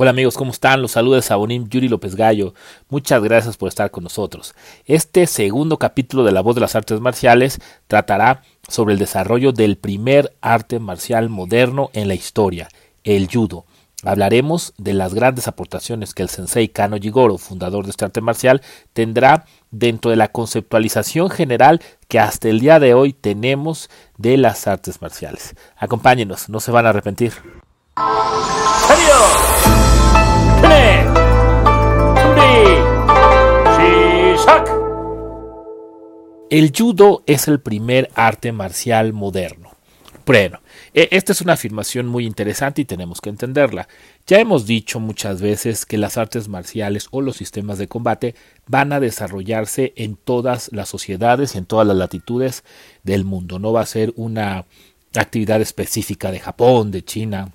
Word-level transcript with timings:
Hola 0.00 0.10
amigos, 0.10 0.36
¿cómo 0.36 0.52
están? 0.52 0.80
Los 0.80 0.92
saludos 0.92 1.16
de 1.16 1.22
Sabonín 1.22 1.68
Yuri 1.68 1.88
López 1.88 2.14
Gallo. 2.14 2.54
Muchas 2.88 3.20
gracias 3.20 3.56
por 3.56 3.68
estar 3.68 3.90
con 3.90 4.04
nosotros. 4.04 4.54
Este 4.86 5.26
segundo 5.26 5.76
capítulo 5.76 6.22
de 6.22 6.30
La 6.30 6.40
Voz 6.40 6.54
de 6.54 6.60
las 6.60 6.76
Artes 6.76 7.00
Marciales 7.00 7.58
tratará 7.88 8.42
sobre 8.68 8.92
el 8.92 9.00
desarrollo 9.00 9.50
del 9.50 9.76
primer 9.76 10.36
arte 10.40 10.78
marcial 10.78 11.28
moderno 11.28 11.90
en 11.94 12.06
la 12.06 12.14
historia, 12.14 12.68
el 13.02 13.26
judo. 13.28 13.64
Hablaremos 14.04 14.72
de 14.78 14.94
las 14.94 15.14
grandes 15.14 15.48
aportaciones 15.48 16.14
que 16.14 16.22
el 16.22 16.28
sensei 16.28 16.68
Kano 16.68 16.98
Jigoro, 16.98 17.36
fundador 17.36 17.84
de 17.84 17.90
este 17.90 18.04
arte 18.04 18.20
marcial, 18.20 18.62
tendrá 18.92 19.46
dentro 19.72 20.12
de 20.12 20.16
la 20.16 20.28
conceptualización 20.28 21.28
general 21.28 21.82
que 22.06 22.20
hasta 22.20 22.48
el 22.48 22.60
día 22.60 22.78
de 22.78 22.94
hoy 22.94 23.14
tenemos 23.14 23.90
de 24.16 24.36
las 24.36 24.68
artes 24.68 25.02
marciales. 25.02 25.56
Acompáñenos, 25.76 26.48
no 26.48 26.60
se 26.60 26.70
van 26.70 26.86
a 26.86 26.90
arrepentir. 26.90 27.32
El 36.50 36.72
judo 36.74 37.22
es 37.26 37.46
el 37.46 37.60
primer 37.60 38.10
arte 38.14 38.52
marcial 38.52 39.12
moderno. 39.12 39.72
Bueno, 40.24 40.60
e, 40.94 41.08
esta 41.10 41.32
es 41.32 41.42
una 41.42 41.52
afirmación 41.54 42.06
muy 42.06 42.24
interesante 42.24 42.80
y 42.80 42.86
tenemos 42.86 43.20
que 43.20 43.28
entenderla. 43.28 43.86
Ya 44.26 44.38
hemos 44.40 44.66
dicho 44.66 44.98
muchas 44.98 45.42
veces 45.42 45.84
que 45.84 45.98
las 45.98 46.16
artes 46.16 46.48
marciales 46.48 47.08
o 47.10 47.20
los 47.20 47.36
sistemas 47.36 47.76
de 47.76 47.88
combate 47.88 48.34
van 48.66 48.94
a 48.94 49.00
desarrollarse 49.00 49.92
en 49.96 50.16
todas 50.16 50.70
las 50.72 50.88
sociedades 50.88 51.54
en 51.54 51.66
todas 51.66 51.86
las 51.86 51.98
latitudes 51.98 52.64
del 53.02 53.26
mundo. 53.26 53.58
No 53.58 53.74
va 53.74 53.82
a 53.82 53.86
ser 53.86 54.14
una 54.16 54.64
actividad 55.16 55.60
específica 55.60 56.30
de 56.30 56.40
Japón, 56.40 56.90
de 56.90 57.04
China, 57.04 57.52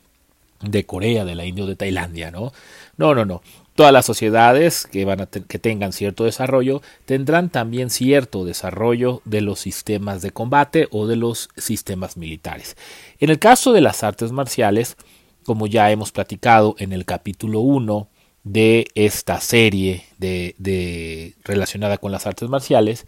de 0.61 0.85
Corea, 0.85 1.25
de 1.25 1.33
la 1.33 1.45
India 1.45 1.63
o 1.63 1.67
de 1.67 1.75
Tailandia, 1.75 2.29
¿no? 2.29 2.53
No, 2.97 3.15
no, 3.15 3.25
no. 3.25 3.41
Todas 3.75 3.91
las 3.91 4.05
sociedades 4.05 4.85
que, 4.85 5.59
tengan 5.59 5.93
cierto 5.93 6.25
desarrollo 6.25 6.83
tendrán 7.05 7.49
también 7.49 7.89
cierto 7.89 8.45
desarrollo 8.45 9.21
de 9.25 9.41
los 9.41 9.59
sistemas 9.59 10.21
de 10.21 10.29
combate 10.29 10.87
o 10.91 11.07
de 11.07 11.15
los 11.15 11.49
sistemas 11.57 12.15
militares. 12.15 12.77
En 13.19 13.31
el 13.31 13.39
caso 13.39 13.73
de 13.73 13.81
las 13.81 14.03
artes 14.03 14.31
marciales, 14.31 14.95
como 15.43 15.65
ya 15.65 15.89
hemos 15.89 16.11
platicado 16.11 16.75
en 16.77 16.93
el 16.93 17.03
capítulo 17.05 17.61
1 17.61 18.07
de 18.43 18.87
esta 18.93 19.41
serie 19.41 20.03
de, 20.19 21.33
relacionada 21.43 21.97
con 21.97 22.11
las 22.11 22.27
artes 22.27 22.49
marciales, 22.49 23.07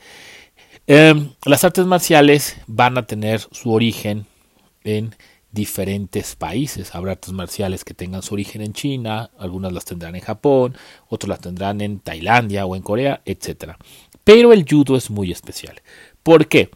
em, 0.88 1.30
las 1.46 1.64
artes 1.64 1.86
marciales 1.86 2.58
van 2.66 2.98
a 2.98 3.06
tener 3.06 3.42
su 3.52 3.72
origen 3.72 4.26
en 4.84 5.16
diferentes 5.56 6.36
países. 6.36 6.94
Habrá 6.94 7.14
artes 7.14 7.34
marciales 7.34 7.84
que 7.84 7.96
tengan 7.96 8.22
su 8.22 8.36
origen 8.36 8.62
en 8.62 8.74
China, 8.74 9.32
algunas 9.40 9.74
las 9.74 9.86
tendrán 9.86 10.16
en 10.16 10.22
Japón, 10.22 10.78
otras 11.08 11.30
las 11.30 11.40
tendrán 11.40 11.82
en 11.82 12.00
Tailandia 12.00 12.68
o 12.68 12.76
en 12.76 12.84
Corea, 12.84 13.22
etc. 13.26 13.72
Pero 14.24 14.54
el 14.54 14.66
judo 14.70 14.96
es 14.96 15.10
muy 15.10 15.32
especial. 15.32 15.82
¿Por 16.22 16.48
qué? 16.48 16.70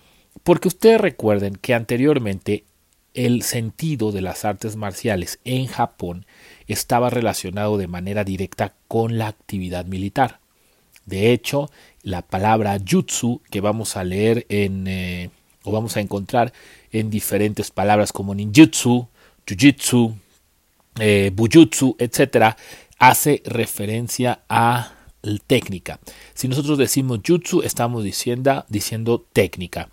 Porque 0.44 0.70
ustedes 0.70 1.00
recuerden 1.00 1.56
que 1.56 1.76
anteriormente 1.76 2.64
el 3.14 3.44
sentido 3.44 4.12
de 4.12 4.22
las 4.22 4.46
artes 4.46 4.76
marciales 4.76 5.40
en 5.44 5.68
Japón 5.68 6.26
estaba 6.68 7.10
relacionado 7.10 7.78
de 7.78 7.88
manera 7.88 8.24
directa 8.24 8.74
con 8.88 9.18
la 9.18 9.28
actividad 9.28 9.86
militar. 9.86 10.40
De 11.06 11.34
hecho, 11.34 11.70
la 12.02 12.22
palabra 12.22 12.78
jutsu 12.80 13.42
que 13.52 13.62
vamos 13.62 13.98
a 13.98 14.04
leer 14.04 14.46
en, 14.50 14.88
eh, 14.88 15.32
o 15.64 15.72
vamos 15.72 15.98
a 15.98 16.02
encontrar 16.02 16.54
en 16.92 17.10
diferentes 17.10 17.72
palabras 17.72 18.12
como 18.12 18.34
ninjutsu, 18.34 19.08
jujitsu, 19.48 20.16
eh, 21.00 21.32
bujutsu, 21.34 21.96
etc., 22.00 22.56
hace 22.98 23.42
referencia 23.46 24.42
a 24.50 24.94
técnica. 25.48 26.00
Si 26.34 26.48
nosotros 26.48 26.78
decimos 26.78 27.20
jutsu, 27.26 27.62
estamos 27.62 28.04
diciendo, 28.04 28.66
diciendo 28.70 29.26
técnica. 29.34 29.90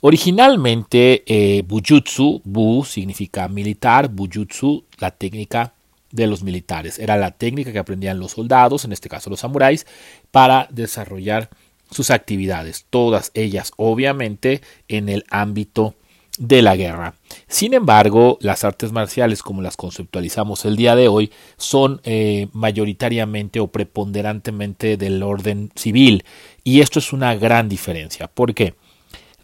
Originalmente, 0.00 1.22
eh, 1.26 1.62
bujutsu, 1.62 2.40
bu 2.44 2.84
significa 2.84 3.48
militar, 3.48 4.08
bujutsu, 4.08 4.84
la 4.98 5.12
técnica 5.12 5.74
de 6.10 6.26
los 6.26 6.42
militares. 6.42 6.98
Era 6.98 7.16
la 7.16 7.30
técnica 7.30 7.72
que 7.72 7.78
aprendían 7.78 8.18
los 8.18 8.32
soldados, 8.32 8.84
en 8.84 8.92
este 8.92 9.08
caso 9.08 9.30
los 9.30 9.40
samuráis, 9.40 9.86
para 10.30 10.68
desarrollar 10.70 11.50
sus 11.92 12.10
actividades, 12.10 12.86
todas 12.90 13.30
ellas 13.34 13.72
obviamente 13.76 14.60
en 14.88 15.08
el 15.08 15.24
ámbito 15.30 15.94
de 16.38 16.62
la 16.62 16.76
guerra. 16.76 17.14
Sin 17.46 17.74
embargo, 17.74 18.38
las 18.40 18.64
artes 18.64 18.90
marciales 18.92 19.42
como 19.42 19.62
las 19.62 19.76
conceptualizamos 19.76 20.64
el 20.64 20.76
día 20.76 20.96
de 20.96 21.08
hoy 21.08 21.30
son 21.58 22.00
eh, 22.04 22.48
mayoritariamente 22.52 23.60
o 23.60 23.68
preponderantemente 23.68 24.96
del 24.96 25.22
orden 25.22 25.70
civil 25.76 26.24
y 26.64 26.80
esto 26.80 26.98
es 26.98 27.12
una 27.12 27.34
gran 27.34 27.68
diferencia. 27.68 28.28
¿Por 28.28 28.54
qué? 28.54 28.74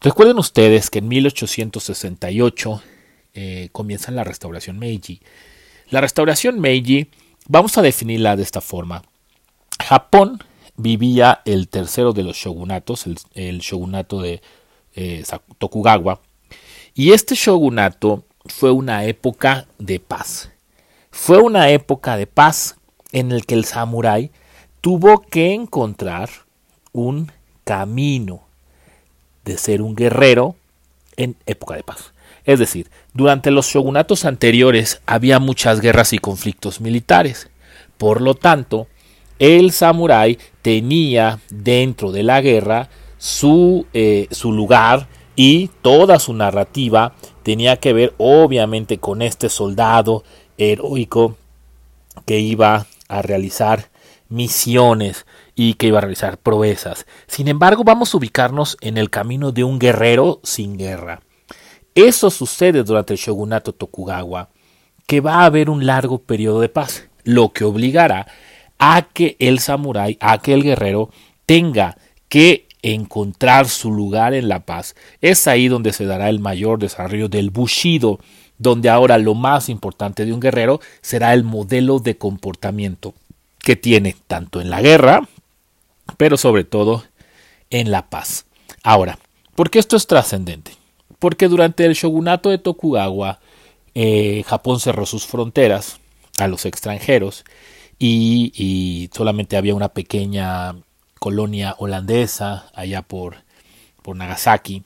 Recuerden 0.00 0.38
ustedes 0.38 0.90
que 0.90 1.00
en 1.00 1.08
1868 1.08 2.82
eh, 3.34 3.68
comienza 3.72 4.10
la 4.10 4.24
restauración 4.24 4.78
Meiji. 4.78 5.20
La 5.90 6.00
restauración 6.00 6.60
Meiji, 6.60 7.08
vamos 7.48 7.76
a 7.78 7.82
definirla 7.82 8.36
de 8.36 8.42
esta 8.42 8.60
forma. 8.60 9.02
Japón 9.82 10.42
vivía 10.78 11.42
el 11.44 11.68
tercero 11.68 12.14
de 12.14 12.22
los 12.22 12.36
shogunatos, 12.36 13.06
el, 13.34 13.58
shogunato 13.58 14.22
de 14.22 14.40
eh, 14.94 15.22
Tokugawa, 15.58 16.20
y 16.94 17.12
este 17.12 17.34
shogunato 17.34 18.24
fue 18.46 18.70
una 18.70 19.04
época 19.04 19.66
de 19.78 20.00
paz. 20.00 20.50
Fue 21.10 21.38
una 21.38 21.70
época 21.70 22.16
de 22.16 22.26
paz 22.26 22.76
en 23.12 23.32
el 23.32 23.44
que 23.44 23.54
el 23.54 23.64
samurái 23.64 24.30
tuvo 24.80 25.20
que 25.20 25.52
encontrar 25.52 26.30
un 26.92 27.30
camino 27.64 28.42
de 29.44 29.58
ser 29.58 29.82
un 29.82 29.94
guerrero 29.94 30.56
en 31.16 31.36
época 31.46 31.74
de 31.74 31.82
paz. 31.82 32.12
Es 32.44 32.58
decir, 32.58 32.90
durante 33.12 33.50
los 33.50 33.66
shogunatos 33.66 34.24
anteriores 34.24 35.02
había 35.06 35.38
muchas 35.38 35.80
guerras 35.80 36.12
y 36.12 36.18
conflictos 36.18 36.80
militares. 36.80 37.50
Por 37.98 38.20
lo 38.22 38.34
tanto, 38.34 38.86
el 39.38 39.72
samurái 39.72 40.38
tenía 40.62 41.40
dentro 41.50 42.12
de 42.12 42.22
la 42.22 42.40
guerra 42.40 42.88
su, 43.18 43.86
eh, 43.92 44.28
su 44.30 44.52
lugar 44.52 45.08
y 45.36 45.70
toda 45.82 46.18
su 46.18 46.34
narrativa 46.34 47.14
tenía 47.42 47.76
que 47.76 47.92
ver 47.92 48.14
obviamente 48.18 48.98
con 48.98 49.22
este 49.22 49.48
soldado 49.48 50.24
heroico 50.56 51.36
que 52.26 52.40
iba 52.40 52.86
a 53.08 53.22
realizar 53.22 53.90
misiones 54.28 55.26
y 55.54 55.74
que 55.74 55.86
iba 55.86 55.98
a 55.98 56.02
realizar 56.02 56.38
proezas. 56.38 57.06
Sin 57.26 57.48
embargo, 57.48 57.84
vamos 57.84 58.12
a 58.12 58.16
ubicarnos 58.16 58.76
en 58.80 58.98
el 58.98 59.10
camino 59.10 59.52
de 59.52 59.64
un 59.64 59.78
guerrero 59.78 60.40
sin 60.42 60.76
guerra. 60.76 61.22
Eso 61.94 62.30
sucede 62.30 62.84
durante 62.84 63.14
el 63.14 63.18
shogunato 63.18 63.72
Tokugawa, 63.72 64.50
que 65.06 65.20
va 65.20 65.36
a 65.36 65.44
haber 65.46 65.70
un 65.70 65.86
largo 65.86 66.18
periodo 66.18 66.60
de 66.60 66.68
paz, 66.68 67.08
lo 67.24 67.52
que 67.52 67.64
obligará 67.64 68.26
a 68.78 69.02
que 69.02 69.36
el 69.38 69.58
samurái, 69.58 70.16
a 70.20 70.38
que 70.38 70.54
el 70.54 70.62
guerrero 70.62 71.10
tenga 71.46 71.96
que 72.28 72.66
encontrar 72.82 73.68
su 73.68 73.92
lugar 73.92 74.34
en 74.34 74.48
la 74.48 74.60
paz. 74.60 74.94
Es 75.20 75.46
ahí 75.46 75.68
donde 75.68 75.92
se 75.92 76.06
dará 76.06 76.28
el 76.28 76.40
mayor 76.40 76.78
desarrollo 76.78 77.28
del 77.28 77.50
bushido, 77.50 78.20
donde 78.58 78.88
ahora 78.88 79.18
lo 79.18 79.34
más 79.34 79.68
importante 79.68 80.24
de 80.24 80.32
un 80.32 80.40
guerrero 80.40 80.80
será 81.00 81.34
el 81.34 81.44
modelo 81.44 81.98
de 81.98 82.16
comportamiento 82.16 83.14
que 83.60 83.76
tiene 83.76 84.16
tanto 84.26 84.60
en 84.60 84.70
la 84.70 84.80
guerra, 84.80 85.28
pero 86.16 86.36
sobre 86.36 86.64
todo 86.64 87.04
en 87.70 87.90
la 87.90 88.08
paz. 88.08 88.46
Ahora, 88.82 89.18
¿por 89.54 89.70
qué 89.70 89.78
esto 89.78 89.96
es 89.96 90.06
trascendente? 90.06 90.72
Porque 91.18 91.48
durante 91.48 91.84
el 91.84 91.94
shogunato 91.94 92.50
de 92.50 92.58
Tokugawa, 92.58 93.40
eh, 93.94 94.44
Japón 94.46 94.80
cerró 94.80 95.06
sus 95.06 95.26
fronteras 95.26 95.98
a 96.38 96.46
los 96.46 96.64
extranjeros 96.64 97.44
y, 97.98 99.10
solamente 99.12 99.56
había 99.56 99.74
una 99.74 99.88
pequeña 99.88 100.76
colonia 101.18 101.74
holandesa 101.78 102.70
allá 102.74 103.02
por, 103.02 103.36
por 104.02 104.16
Nagasaki. 104.16 104.84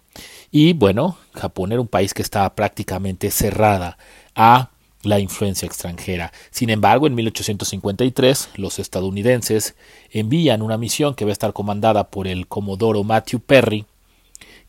Y 0.50 0.72
bueno, 0.72 1.18
Japón 1.34 1.72
era 1.72 1.80
un 1.80 1.88
país 1.88 2.14
que 2.14 2.22
estaba 2.22 2.54
prácticamente 2.54 3.30
cerrada 3.30 3.98
a 4.34 4.70
la 5.02 5.18
influencia 5.18 5.66
extranjera. 5.66 6.32
Sin 6.50 6.70
embargo, 6.70 7.06
en 7.06 7.14
1853 7.14 8.50
los 8.56 8.78
estadounidenses 8.78 9.74
envían 10.10 10.62
una 10.62 10.78
misión 10.78 11.14
que 11.14 11.24
va 11.24 11.30
a 11.30 11.32
estar 11.32 11.52
comandada 11.52 12.10
por 12.10 12.28
el 12.28 12.46
comodoro 12.46 13.02
Matthew 13.02 13.40
Perry, 13.40 13.84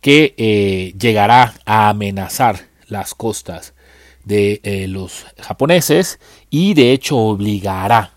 que 0.02 0.34
eh, 0.38 0.94
llegará 1.00 1.54
a 1.66 1.90
amenazar 1.90 2.68
las 2.88 3.14
costas 3.14 3.74
de 4.26 4.60
eh, 4.64 4.88
los 4.88 5.26
japoneses 5.40 6.20
y 6.50 6.74
de 6.74 6.92
hecho 6.94 7.18
obligará 7.18 8.13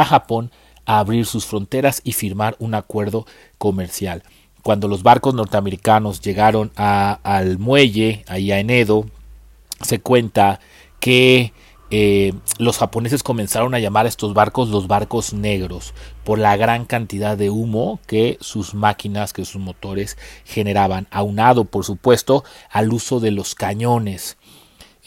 a 0.00 0.04
Japón 0.04 0.50
a 0.86 0.98
abrir 0.98 1.26
sus 1.26 1.46
fronteras 1.46 2.00
y 2.04 2.12
firmar 2.12 2.56
un 2.58 2.74
acuerdo 2.74 3.26
comercial. 3.58 4.22
Cuando 4.62 4.88
los 4.88 5.02
barcos 5.02 5.34
norteamericanos 5.34 6.20
llegaron 6.20 6.72
a, 6.76 7.20
al 7.22 7.58
muelle, 7.58 8.24
ahí 8.28 8.50
en 8.50 8.70
Edo, 8.70 9.06
se 9.80 10.00
cuenta 10.00 10.60
que 11.00 11.52
eh, 11.90 12.32
los 12.58 12.78
japoneses 12.78 13.22
comenzaron 13.22 13.74
a 13.74 13.78
llamar 13.78 14.06
a 14.06 14.08
estos 14.08 14.32
barcos 14.32 14.70
los 14.70 14.88
barcos 14.88 15.34
negros 15.34 15.92
por 16.24 16.38
la 16.38 16.56
gran 16.56 16.86
cantidad 16.86 17.36
de 17.36 17.50
humo 17.50 18.00
que 18.06 18.38
sus 18.40 18.74
máquinas, 18.74 19.32
que 19.32 19.44
sus 19.44 19.60
motores 19.60 20.16
generaban, 20.44 21.06
aunado 21.10 21.66
por 21.66 21.84
supuesto 21.84 22.42
al 22.70 22.92
uso 22.92 23.20
de 23.20 23.32
los 23.32 23.54
cañones. 23.54 24.38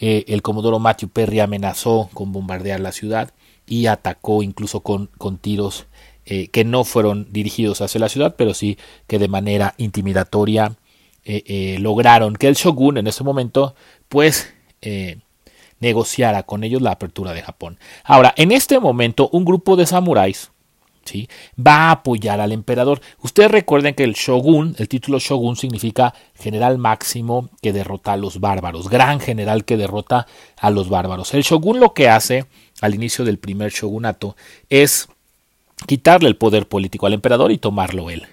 Eh, 0.00 0.24
el 0.28 0.42
comodoro 0.42 0.78
Matthew 0.78 1.08
Perry 1.08 1.40
amenazó 1.40 2.08
con 2.14 2.30
bombardear 2.32 2.78
la 2.78 2.92
ciudad 2.92 3.32
y 3.68 3.86
atacó 3.86 4.42
incluso 4.42 4.80
con, 4.80 5.08
con 5.18 5.38
tiros 5.38 5.86
eh, 6.24 6.48
que 6.48 6.64
no 6.64 6.84
fueron 6.84 7.28
dirigidos 7.30 7.80
hacia 7.80 8.00
la 8.00 8.08
ciudad, 8.08 8.34
pero 8.36 8.54
sí 8.54 8.78
que 9.06 9.18
de 9.18 9.28
manera 9.28 9.74
intimidatoria 9.78 10.76
lograron 11.78 12.36
que 12.36 12.48
el 12.48 12.54
shogun 12.54 12.96
en 12.96 13.06
ese 13.06 13.22
momento 13.22 13.74
pues 14.08 14.54
negociara 15.80 16.42
con 16.44 16.64
ellos 16.64 16.82
la 16.82 16.92
apertura 16.92 17.32
de 17.32 17.42
Japón. 17.42 17.78
Ahora, 18.04 18.32
en 18.36 18.52
este 18.52 18.78
momento, 18.80 19.28
un 19.32 19.44
grupo 19.44 19.76
de 19.76 19.86
samuráis 19.86 20.50
¿sí? 21.04 21.28
va 21.58 21.88
a 21.88 21.90
apoyar 21.92 22.40
al 22.40 22.52
emperador. 22.52 23.00
Ustedes 23.22 23.50
recuerden 23.50 23.94
que 23.94 24.04
el 24.04 24.14
shogun, 24.14 24.74
el 24.78 24.88
título 24.88 25.18
shogun 25.18 25.56
significa 25.56 26.14
general 26.34 26.78
máximo 26.78 27.48
que 27.62 27.72
derrota 27.72 28.12
a 28.12 28.16
los 28.16 28.40
bárbaros, 28.40 28.88
gran 28.88 29.20
general 29.20 29.64
que 29.64 29.76
derrota 29.76 30.26
a 30.56 30.70
los 30.70 30.88
bárbaros. 30.88 31.32
El 31.34 31.42
shogun 31.42 31.80
lo 31.80 31.94
que 31.94 32.08
hace 32.08 32.46
al 32.80 32.94
inicio 32.94 33.24
del 33.24 33.38
primer 33.38 33.72
shogunato 33.72 34.36
es 34.68 35.08
quitarle 35.86 36.28
el 36.28 36.36
poder 36.36 36.68
político 36.68 37.06
al 37.06 37.14
emperador 37.14 37.52
y 37.52 37.58
tomarlo 37.58 38.10
él. 38.10 38.26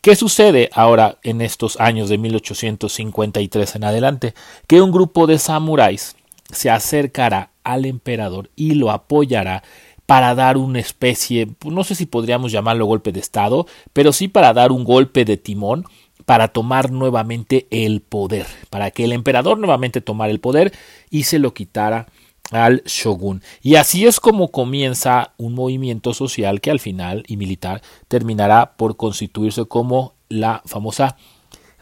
¿Qué 0.00 0.14
sucede 0.14 0.70
ahora 0.72 1.18
en 1.22 1.40
estos 1.40 1.80
años 1.80 2.08
de 2.08 2.18
1853 2.18 3.74
en 3.74 3.84
adelante? 3.84 4.34
Que 4.66 4.80
un 4.80 4.92
grupo 4.92 5.26
de 5.26 5.38
samuráis 5.38 6.14
se 6.50 6.70
acercará 6.70 7.50
al 7.64 7.84
emperador 7.86 8.50
y 8.54 8.74
lo 8.74 8.92
apoyará 8.92 9.64
para 10.06 10.36
dar 10.36 10.56
una 10.56 10.78
especie, 10.78 11.48
no 11.64 11.82
sé 11.82 11.96
si 11.96 12.06
podríamos 12.06 12.52
llamarlo 12.52 12.86
golpe 12.86 13.10
de 13.10 13.18
Estado, 13.18 13.66
pero 13.92 14.12
sí 14.12 14.28
para 14.28 14.52
dar 14.52 14.70
un 14.70 14.84
golpe 14.84 15.24
de 15.24 15.36
timón 15.36 15.84
para 16.24 16.48
tomar 16.48 16.90
nuevamente 16.90 17.66
el 17.70 18.00
poder, 18.00 18.46
para 18.70 18.90
que 18.90 19.04
el 19.04 19.12
emperador 19.12 19.58
nuevamente 19.58 20.00
tomara 20.00 20.30
el 20.30 20.40
poder 20.40 20.72
y 21.10 21.24
se 21.24 21.38
lo 21.38 21.54
quitara 21.54 22.06
al 22.50 22.82
shogun. 22.84 23.42
Y 23.62 23.76
así 23.76 24.06
es 24.06 24.20
como 24.20 24.50
comienza 24.50 25.32
un 25.36 25.54
movimiento 25.54 26.14
social 26.14 26.60
que 26.60 26.70
al 26.70 26.80
final 26.80 27.24
y 27.26 27.36
militar 27.36 27.82
terminará 28.08 28.76
por 28.76 28.96
constituirse 28.96 29.64
como 29.64 30.14
la 30.28 30.62
famosa 30.66 31.16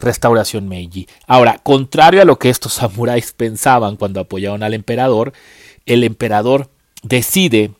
restauración 0.01 0.69
Meiji. 0.69 1.07
Ahora, 1.27 1.59
contrario 1.63 2.23
a 2.23 2.25
lo 2.25 2.39
que 2.39 2.51
estos 2.51 2.73
samuráis 2.75 3.33
pensaban 3.33 3.97
cuando 3.97 4.21
apoyaron 4.21 4.63
al 4.63 4.75
emperador, 4.75 5.33
el 5.87 6.05
emperador 6.05 6.71
decide 7.03 7.73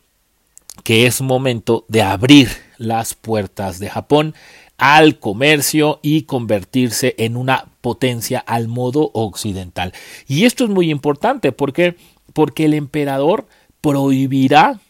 que 0.83 1.07
es 1.07 1.21
momento 1.21 1.85
de 1.89 2.03
abrir 2.03 2.51
las 2.79 3.15
puertas 3.15 3.79
de 3.79 3.89
Japón 3.89 4.35
al 4.77 5.21
comercio 5.21 6.01
y 6.03 6.23
convertirse 6.23 7.15
en 7.19 7.37
una 7.37 7.67
potencia 7.81 8.41
al 8.41 8.67
modo 8.67 9.11
occidental. 9.15 9.93
Y 10.27 10.45
esto 10.45 10.65
es 10.65 10.71
muy 10.71 10.91
importante 10.91 11.53
porque 11.53 11.97
porque 12.35 12.67
el 12.67 12.75
emperador 12.75 13.47
prohibirá 13.81 14.81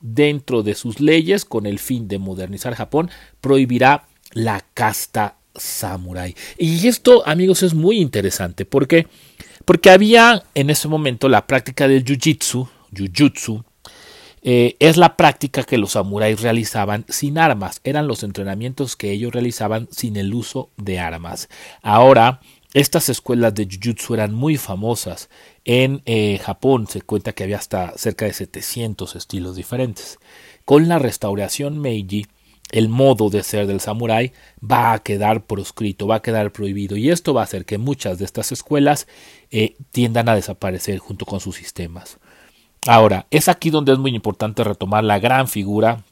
dentro 0.00 0.64
de 0.64 0.74
sus 0.74 0.98
leyes, 1.00 1.44
con 1.44 1.66
el 1.66 1.78
fin 1.78 2.08
de 2.08 2.18
modernizar 2.18 2.74
Japón, 2.74 3.10
prohibirá 3.40 4.06
la 4.32 4.64
casta 4.74 5.36
samurai. 5.54 6.34
Y 6.58 6.88
esto, 6.88 7.26
amigos, 7.26 7.62
es 7.62 7.74
muy 7.74 7.98
interesante. 8.00 8.64
¿Por 8.64 8.88
qué? 8.88 9.06
Porque 9.64 9.90
había 9.90 10.42
en 10.54 10.70
ese 10.70 10.88
momento 10.88 11.28
la 11.28 11.46
práctica 11.46 11.86
del 11.88 12.04
jiu-jitsu, 12.04 12.68
jiu-jitsu, 12.92 13.64
eh, 14.42 14.76
es 14.78 14.98
la 14.98 15.16
práctica 15.16 15.62
que 15.62 15.78
los 15.78 15.92
samuráis 15.92 16.42
realizaban 16.42 17.06
sin 17.08 17.38
armas, 17.38 17.80
eran 17.82 18.06
los 18.06 18.22
entrenamientos 18.22 18.94
que 18.94 19.10
ellos 19.10 19.32
realizaban 19.32 19.88
sin 19.90 20.16
el 20.16 20.34
uso 20.34 20.68
de 20.76 20.98
armas. 20.98 21.48
Ahora, 21.80 22.40
estas 22.74 23.08
escuelas 23.08 23.54
de 23.54 23.66
Jiu-Jitsu 23.68 24.14
eran 24.14 24.34
muy 24.34 24.58
famosas. 24.58 25.30
En 25.64 26.02
eh, 26.04 26.38
Japón 26.38 26.86
se 26.86 27.00
cuenta 27.00 27.32
que 27.32 27.44
había 27.44 27.56
hasta 27.56 27.96
cerca 27.96 28.26
de 28.26 28.32
700 28.32 29.16
estilos 29.16 29.56
diferentes. 29.56 30.18
Con 30.64 30.88
la 30.88 30.98
restauración 30.98 31.78
Meiji, 31.78 32.26
el 32.70 32.88
modo 32.88 33.30
de 33.30 33.42
ser 33.42 33.66
del 33.66 33.80
samurái 33.80 34.32
va 34.60 34.92
a 34.92 34.98
quedar 34.98 35.44
proscrito, 35.44 36.06
va 36.06 36.16
a 36.16 36.22
quedar 36.22 36.52
prohibido 36.52 36.96
y 36.96 37.10
esto 37.10 37.32
va 37.32 37.42
a 37.42 37.44
hacer 37.44 37.64
que 37.64 37.78
muchas 37.78 38.18
de 38.18 38.24
estas 38.24 38.52
escuelas 38.52 39.06
eh, 39.50 39.76
tiendan 39.92 40.28
a 40.28 40.34
desaparecer 40.34 40.98
junto 40.98 41.24
con 41.24 41.40
sus 41.40 41.56
sistemas. 41.56 42.18
Ahora, 42.86 43.26
es 43.30 43.48
aquí 43.48 43.70
donde 43.70 43.92
es 43.92 43.98
muy 43.98 44.14
importante 44.14 44.64
retomar 44.64 45.04
la 45.04 45.18
gran 45.18 45.48
figura 45.48 46.04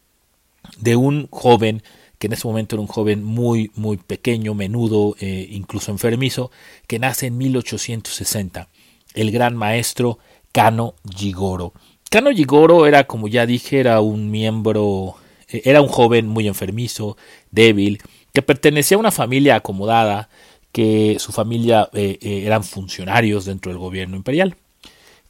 de 0.78 0.96
un 0.96 1.28
joven 1.30 1.82
que 2.18 2.28
en 2.28 2.34
ese 2.34 2.46
momento 2.46 2.76
era 2.76 2.80
un 2.80 2.86
joven 2.86 3.24
muy, 3.24 3.72
muy 3.74 3.96
pequeño, 3.96 4.54
menudo, 4.54 5.16
eh, 5.18 5.48
incluso 5.50 5.90
enfermizo, 5.90 6.52
que 6.86 7.00
nace 7.00 7.26
en 7.26 7.36
1860, 7.36 8.68
el 9.14 9.30
gran 9.30 9.56
maestro 9.56 10.18
Kano 10.52 10.94
Jigoro. 11.14 11.72
Kano 12.10 12.30
Jigoro 12.30 12.86
era, 12.86 13.06
como 13.06 13.28
ya 13.28 13.46
dije, 13.46 13.80
era 13.80 14.00
un 14.00 14.30
miembro, 14.30 15.16
eh, 15.48 15.62
era 15.64 15.80
un 15.80 15.88
joven 15.88 16.26
muy 16.26 16.46
enfermizo, 16.46 17.16
débil, 17.50 18.02
que 18.32 18.42
pertenecía 18.42 18.96
a 18.96 19.00
una 19.00 19.10
familia 19.10 19.56
acomodada, 19.56 20.28
que 20.72 21.16
su 21.18 21.32
familia 21.32 21.88
eh, 21.92 22.18
eran 22.22 22.64
funcionarios 22.64 23.44
dentro 23.44 23.70
del 23.70 23.78
gobierno 23.78 24.16
imperial. 24.16 24.56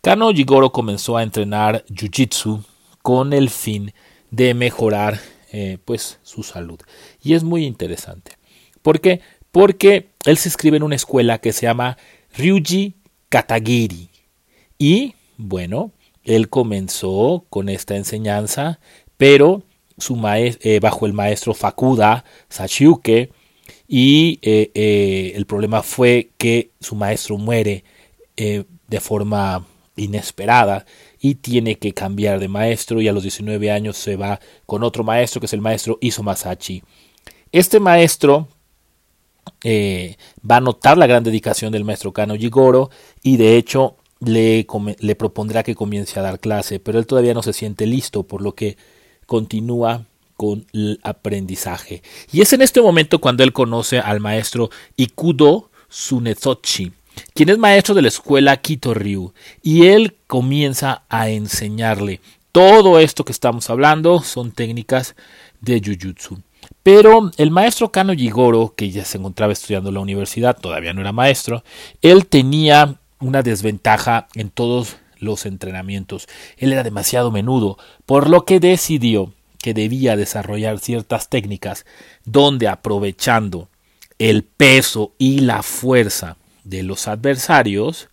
Kano 0.00 0.32
Jigoro 0.32 0.72
comenzó 0.72 1.16
a 1.16 1.22
entrenar 1.22 1.84
Jiu-Jitsu 1.88 2.64
con 3.02 3.32
el 3.32 3.50
fin 3.50 3.92
de 4.32 4.54
mejorar 4.54 5.20
eh, 5.52 5.78
pues 5.84 6.18
su 6.22 6.42
salud. 6.42 6.80
Y 7.22 7.34
es 7.34 7.44
muy 7.44 7.66
interesante. 7.66 8.32
¿Por 8.82 9.00
qué? 9.00 9.20
Porque 9.52 10.08
él 10.24 10.38
se 10.38 10.48
escribe 10.48 10.78
en 10.78 10.82
una 10.82 10.96
escuela 10.96 11.38
que 11.38 11.52
se 11.52 11.66
llama 11.66 11.98
Ryuji 12.36 12.94
Katagiri. 13.32 14.10
Y 14.76 15.14
bueno, 15.38 15.92
él 16.22 16.50
comenzó 16.50 17.46
con 17.48 17.70
esta 17.70 17.96
enseñanza, 17.96 18.78
pero 19.16 19.62
su 19.96 20.20
eh, 20.26 20.80
bajo 20.80 21.06
el 21.06 21.14
maestro 21.14 21.54
Fakuda 21.54 22.24
Sashiuke, 22.50 23.30
y 23.88 24.38
eh, 24.42 25.32
el 25.34 25.46
problema 25.46 25.82
fue 25.82 26.30
que 26.36 26.72
su 26.78 26.94
maestro 26.94 27.38
muere 27.38 27.84
de 28.36 29.00
forma 29.00 29.66
inesperada 29.96 30.84
y 31.20 31.36
tiene 31.36 31.76
que 31.76 31.92
cambiar 31.92 32.38
de 32.38 32.48
maestro 32.48 33.00
y 33.00 33.08
a 33.08 33.12
los 33.12 33.22
19 33.22 33.70
años 33.70 33.96
se 33.96 34.16
va 34.16 34.40
con 34.66 34.82
otro 34.82 35.04
maestro 35.04 35.40
que 35.40 35.46
es 35.46 35.52
el 35.52 35.60
maestro 35.60 35.98
Iso 36.00 36.22
Masachi. 36.22 36.82
Este 37.50 37.80
maestro 37.80 38.48
eh, 39.64 40.16
va 40.48 40.56
a 40.56 40.60
notar 40.60 40.98
la 40.98 41.06
gran 41.06 41.22
dedicación 41.22 41.72
del 41.72 41.84
maestro 41.84 42.12
Kano 42.12 42.36
Jigoro 42.36 42.90
y 43.22 43.36
de 43.36 43.56
hecho 43.56 43.96
le, 44.24 45.14
propondrá 45.16 45.62
que 45.62 45.74
comience 45.74 46.18
a 46.18 46.22
dar 46.22 46.40
clase, 46.40 46.80
pero 46.80 46.98
él 46.98 47.06
todavía 47.06 47.34
no 47.34 47.42
se 47.42 47.52
siente 47.52 47.86
listo, 47.86 48.22
por 48.22 48.42
lo 48.42 48.54
que 48.54 48.76
continúa 49.26 50.04
con 50.36 50.66
el 50.72 51.00
aprendizaje. 51.02 52.02
Y 52.32 52.40
es 52.40 52.52
en 52.52 52.62
este 52.62 52.80
momento 52.80 53.20
cuando 53.20 53.42
él 53.42 53.52
conoce 53.52 53.98
al 53.98 54.20
maestro 54.20 54.70
Ikudo 54.96 55.70
Tsunezochi, 55.88 56.92
quien 57.34 57.48
es 57.50 57.58
maestro 57.58 57.94
de 57.94 58.02
la 58.02 58.08
escuela 58.08 58.56
Kito 58.56 58.94
Ryu, 58.94 59.32
y 59.62 59.86
él 59.86 60.16
comienza 60.26 61.02
a 61.08 61.28
enseñarle. 61.28 62.20
Todo 62.52 62.98
esto 62.98 63.24
que 63.24 63.32
estamos 63.32 63.70
hablando 63.70 64.22
son 64.22 64.52
técnicas 64.52 65.14
de 65.60 65.80
Jujutsu. 65.80 66.38
Pero 66.82 67.30
el 67.36 67.50
maestro 67.50 67.92
Kano 67.92 68.12
Jigoro, 68.12 68.74
que 68.76 68.90
ya 68.90 69.04
se 69.04 69.18
encontraba 69.18 69.52
estudiando 69.52 69.90
en 69.90 69.94
la 69.94 70.00
universidad, 70.00 70.58
todavía 70.58 70.92
no 70.92 71.00
era 71.00 71.12
maestro, 71.12 71.62
él 72.00 72.26
tenía 72.26 72.96
una 73.20 73.42
desventaja 73.42 74.26
en 74.34 74.50
todos 74.50 74.96
los 75.18 75.46
entrenamientos. 75.46 76.26
Él 76.56 76.72
era 76.72 76.82
demasiado 76.82 77.30
menudo, 77.30 77.78
por 78.04 78.28
lo 78.28 78.44
que 78.44 78.58
decidió 78.58 79.32
que 79.58 79.74
debía 79.74 80.16
desarrollar 80.16 80.80
ciertas 80.80 81.28
técnicas 81.28 81.86
donde 82.24 82.66
aprovechando 82.66 83.68
el 84.18 84.42
peso 84.42 85.14
y 85.18 85.40
la 85.40 85.62
fuerza 85.62 86.36
de 86.64 86.82
los 86.82 87.06
adversarios 87.06 88.08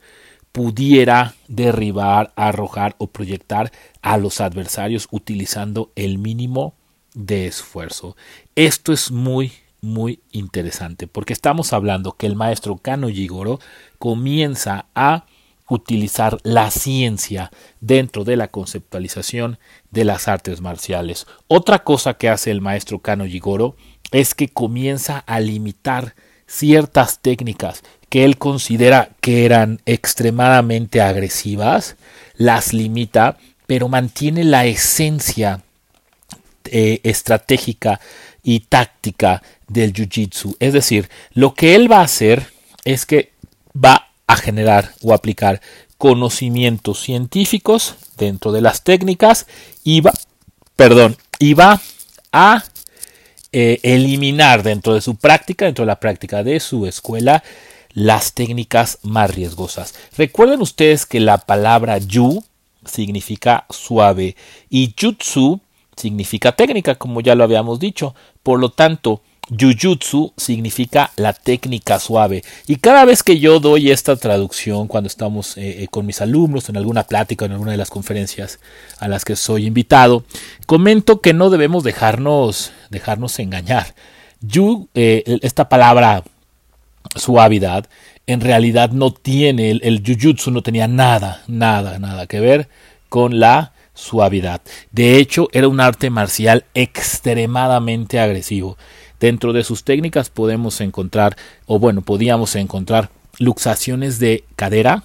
pudiera 0.51 1.35
derribar, 1.47 2.33
arrojar 2.35 2.95
o 2.99 3.07
proyectar 3.07 3.71
a 4.01 4.17
los 4.17 4.41
adversarios 4.41 5.07
utilizando 5.11 5.91
el 5.95 6.17
mínimo 6.17 6.75
de 7.19 7.47
esfuerzo. 7.47 8.15
Esto 8.55 8.93
es 8.93 9.11
muy 9.11 9.51
muy 9.81 10.19
interesante 10.31 11.07
porque 11.07 11.31
estamos 11.31 11.71
hablando 11.71 12.11
que 12.13 12.27
el 12.27 12.35
maestro 12.35 12.77
Kano 12.77 13.07
Jigoro 13.07 13.59
comienza 13.97 14.87
a 14.93 15.25
utilizar 15.69 16.37
la 16.43 16.69
ciencia 16.71 17.51
dentro 17.79 18.23
de 18.23 18.35
la 18.35 18.47
conceptualización 18.47 19.57
de 19.91 20.03
las 20.03 20.27
artes 20.27 20.61
marciales. 20.61 21.27
Otra 21.47 21.83
cosa 21.83 22.15
que 22.15 22.27
hace 22.27 22.51
el 22.51 22.59
maestro 22.59 22.99
Kano 22.99 23.25
Jigoro 23.25 23.75
es 24.11 24.33
que 24.33 24.49
comienza 24.49 25.19
a 25.19 25.39
limitar 25.39 26.15
ciertas 26.47 27.19
técnicas 27.19 27.83
que 28.09 28.25
él 28.25 28.37
considera 28.37 29.11
que 29.21 29.45
eran 29.45 29.81
extremadamente 29.85 30.99
agresivas, 30.99 31.95
las 32.35 32.73
limita, 32.73 33.37
pero 33.67 33.87
mantiene 33.87 34.43
la 34.43 34.65
esencia 34.65 35.61
eh, 36.71 37.01
estratégica 37.03 37.99
y 38.43 38.61
táctica 38.61 39.41
del 39.67 39.93
jiu-jitsu. 39.93 40.55
Es 40.59 40.73
decir, 40.73 41.09
lo 41.33 41.53
que 41.53 41.75
él 41.75 41.91
va 41.91 41.99
a 41.99 42.03
hacer 42.03 42.47
es 42.85 43.05
que 43.05 43.31
va 43.73 44.09
a 44.27 44.35
generar 44.35 44.93
o 45.01 45.13
aplicar 45.13 45.61
conocimientos 45.97 47.01
científicos 47.01 47.95
dentro 48.17 48.51
de 48.51 48.61
las 48.61 48.83
técnicas 48.83 49.47
y 49.83 50.01
va, 50.01 50.13
perdón, 50.75 51.17
y 51.39 51.55
a 52.31 52.63
eh, 53.51 53.79
eliminar 53.83 54.63
dentro 54.63 54.93
de 54.93 55.01
su 55.01 55.15
práctica, 55.15 55.65
dentro 55.65 55.83
de 55.83 55.87
la 55.87 55.99
práctica 55.99 56.43
de 56.43 56.59
su 56.59 56.85
escuela, 56.85 57.43
las 57.93 58.33
técnicas 58.33 58.99
más 59.01 59.33
riesgosas. 59.33 59.95
Recuerden 60.17 60.61
ustedes 60.61 61.05
que 61.05 61.19
la 61.19 61.39
palabra 61.39 61.97
yu 61.97 62.43
significa 62.85 63.65
suave 63.69 64.35
y 64.69 64.93
jutsu 64.99 65.59
significa 65.99 66.53
técnica, 66.53 66.95
como 66.95 67.21
ya 67.21 67.35
lo 67.35 67.43
habíamos 67.43 67.79
dicho. 67.79 68.15
Por 68.41 68.59
lo 68.59 68.69
tanto, 68.69 69.21
Jujutsu 69.57 70.33
significa 70.37 71.11
la 71.15 71.33
técnica 71.33 71.99
suave. 71.99 72.43
Y 72.67 72.77
cada 72.77 73.05
vez 73.05 73.23
que 73.23 73.39
yo 73.39 73.59
doy 73.59 73.91
esta 73.91 74.15
traducción, 74.15 74.87
cuando 74.87 75.07
estamos 75.07 75.57
eh, 75.57 75.83
eh, 75.83 75.87
con 75.89 76.05
mis 76.05 76.21
alumnos 76.21 76.69
en 76.69 76.77
alguna 76.77 77.03
plática, 77.03 77.45
en 77.45 77.53
alguna 77.53 77.71
de 77.71 77.77
las 77.77 77.89
conferencias 77.89 78.59
a 78.99 79.07
las 79.07 79.25
que 79.25 79.35
soy 79.35 79.65
invitado, 79.65 80.23
comento 80.65 81.21
que 81.21 81.33
no 81.33 81.49
debemos 81.49 81.83
dejarnos, 81.83 82.71
dejarnos 82.89 83.39
engañar. 83.39 83.95
Yu, 84.41 84.87
eh, 84.93 85.39
esta 85.41 85.67
palabra 85.67 86.23
suavidad, 87.15 87.87
en 88.27 88.41
realidad 88.41 88.91
no 88.91 89.11
tiene, 89.11 89.71
el, 89.71 89.81
el 89.83 90.03
Jujutsu 90.05 90.51
no 90.51 90.61
tenía 90.61 90.87
nada, 90.87 91.41
nada, 91.47 91.97
nada 91.97 92.27
que 92.27 92.39
ver 92.39 92.69
con 93.09 93.39
la 93.39 93.73
suavidad. 93.99 94.61
De 94.91 95.17
hecho, 95.17 95.49
era 95.51 95.67
un 95.67 95.79
arte 95.79 96.09
marcial 96.09 96.65
extremadamente 96.73 98.19
agresivo. 98.19 98.77
Dentro 99.19 99.51
de 99.51 99.63
sus 99.63 99.83
técnicas 99.83 100.29
podemos 100.29 100.79
encontrar, 100.79 101.35
o 101.65 101.77
bueno, 101.77 102.01
podíamos 102.01 102.55
encontrar 102.55 103.09
luxaciones 103.37 104.19
de 104.19 104.45
cadera, 104.55 105.03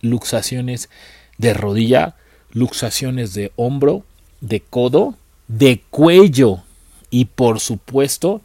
luxaciones 0.00 0.88
de 1.36 1.52
rodilla, 1.54 2.16
luxaciones 2.52 3.34
de 3.34 3.52
hombro, 3.56 4.04
de 4.40 4.60
codo, 4.60 5.14
de 5.46 5.82
cuello 5.90 6.62
y 7.10 7.26
por 7.26 7.60
supuesto 7.60 8.40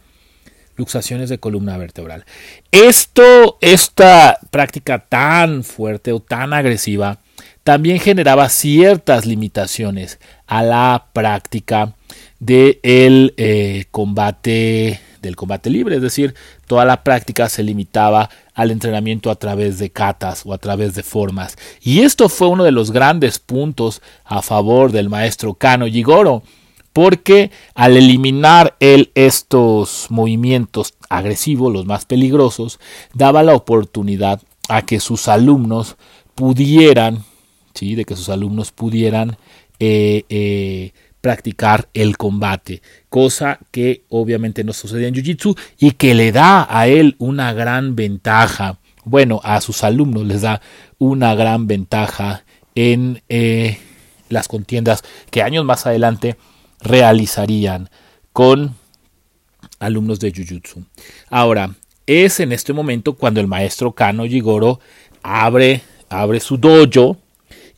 luxaciones 0.76 1.30
de 1.30 1.38
columna 1.38 1.78
vertebral. 1.78 2.26
Esto, 2.70 3.56
esta 3.62 4.38
práctica 4.50 4.98
tan 4.98 5.64
fuerte 5.64 6.12
o 6.12 6.20
tan 6.20 6.52
agresiva, 6.52 7.20
también 7.66 7.98
generaba 7.98 8.48
ciertas 8.48 9.26
limitaciones 9.26 10.20
a 10.46 10.62
la 10.62 11.06
práctica 11.12 11.94
del 12.38 13.34
de 13.36 13.80
eh, 13.80 13.86
combate 13.90 15.00
del 15.20 15.34
combate 15.34 15.68
libre, 15.68 15.96
es 15.96 16.02
decir, 16.02 16.36
toda 16.68 16.84
la 16.84 17.02
práctica 17.02 17.48
se 17.48 17.64
limitaba 17.64 18.30
al 18.54 18.70
entrenamiento 18.70 19.32
a 19.32 19.34
través 19.34 19.80
de 19.80 19.90
katas 19.90 20.42
o 20.46 20.52
a 20.52 20.58
través 20.58 20.94
de 20.94 21.02
formas. 21.02 21.58
Y 21.82 22.02
esto 22.02 22.28
fue 22.28 22.46
uno 22.46 22.62
de 22.62 22.70
los 22.70 22.92
grandes 22.92 23.40
puntos 23.40 24.00
a 24.24 24.42
favor 24.42 24.92
del 24.92 25.08
maestro 25.08 25.54
Kano 25.54 25.86
Jigoro, 25.86 26.44
porque 26.92 27.50
al 27.74 27.96
eliminar 27.96 28.76
él 28.78 29.10
estos 29.16 30.06
movimientos 30.10 30.94
agresivos, 31.08 31.72
los 31.72 31.84
más 31.84 32.04
peligrosos, 32.04 32.78
daba 33.12 33.42
la 33.42 33.56
oportunidad 33.56 34.40
a 34.68 34.82
que 34.82 35.00
sus 35.00 35.26
alumnos 35.26 35.96
pudieran 36.36 37.24
de 37.84 38.04
que 38.04 38.16
sus 38.16 38.28
alumnos 38.28 38.72
pudieran 38.72 39.36
eh, 39.78 40.24
eh, 40.28 40.92
practicar 41.20 41.88
el 41.92 42.16
combate, 42.16 42.82
cosa 43.08 43.58
que 43.70 44.04
obviamente 44.08 44.64
no 44.64 44.72
sucedía 44.72 45.08
en 45.08 45.14
Jiu-Jitsu 45.14 45.58
y 45.78 45.92
que 45.92 46.14
le 46.14 46.32
da 46.32 46.66
a 46.70 46.86
él 46.86 47.16
una 47.18 47.52
gran 47.52 47.96
ventaja, 47.96 48.78
bueno, 49.04 49.40
a 49.44 49.60
sus 49.60 49.84
alumnos 49.84 50.24
les 50.24 50.42
da 50.42 50.60
una 50.98 51.34
gran 51.34 51.66
ventaja 51.66 52.44
en 52.74 53.22
eh, 53.28 53.78
las 54.28 54.48
contiendas 54.48 55.02
que 55.30 55.42
años 55.42 55.64
más 55.64 55.86
adelante 55.86 56.36
realizarían 56.80 57.90
con 58.32 58.74
alumnos 59.78 60.20
de 60.20 60.32
Jiu-Jitsu. 60.32 60.84
Ahora, 61.28 61.74
es 62.06 62.40
en 62.40 62.52
este 62.52 62.72
momento 62.72 63.14
cuando 63.14 63.40
el 63.40 63.46
maestro 63.46 63.92
Kano 63.92 64.24
Jigoro 64.24 64.80
abre, 65.22 65.82
abre 66.08 66.40
su 66.40 66.56
dojo, 66.56 67.18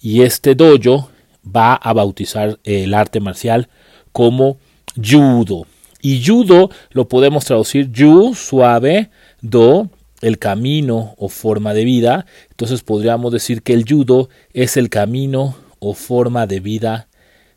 y 0.00 0.22
este 0.22 0.54
dojo 0.54 1.10
va 1.44 1.74
a 1.74 1.92
bautizar 1.92 2.58
el 2.64 2.94
arte 2.94 3.20
marcial 3.20 3.68
como 4.12 4.58
judo. 4.96 5.66
Y 6.00 6.24
judo 6.24 6.70
lo 6.90 7.08
podemos 7.08 7.44
traducir 7.44 7.90
yu, 7.90 8.34
suave, 8.34 9.10
do, 9.40 9.90
el 10.20 10.38
camino 10.38 11.14
o 11.18 11.28
forma 11.28 11.74
de 11.74 11.84
vida. 11.84 12.26
Entonces 12.50 12.82
podríamos 12.82 13.32
decir 13.32 13.62
que 13.62 13.74
el 13.74 13.84
judo 13.88 14.28
es 14.52 14.76
el 14.76 14.90
camino 14.90 15.56
o 15.78 15.94
forma 15.94 16.46
de 16.46 16.60
vida 16.60 17.08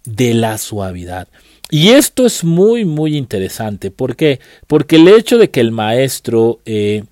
de 0.06 0.34
la 0.34 0.58
suavidad. 0.58 1.28
Y 1.70 1.90
esto 1.90 2.26
es 2.26 2.44
muy, 2.44 2.86
muy 2.86 3.16
interesante. 3.16 3.92
¿Por 3.92 4.16
qué? 4.16 4.40
Porque 4.68 4.98
el 4.98 5.08
hecho 5.08 5.38
de 5.38 5.50
que 5.50 5.62
el 5.62 5.72
maestro, 5.72 6.60
eh, 6.66 7.04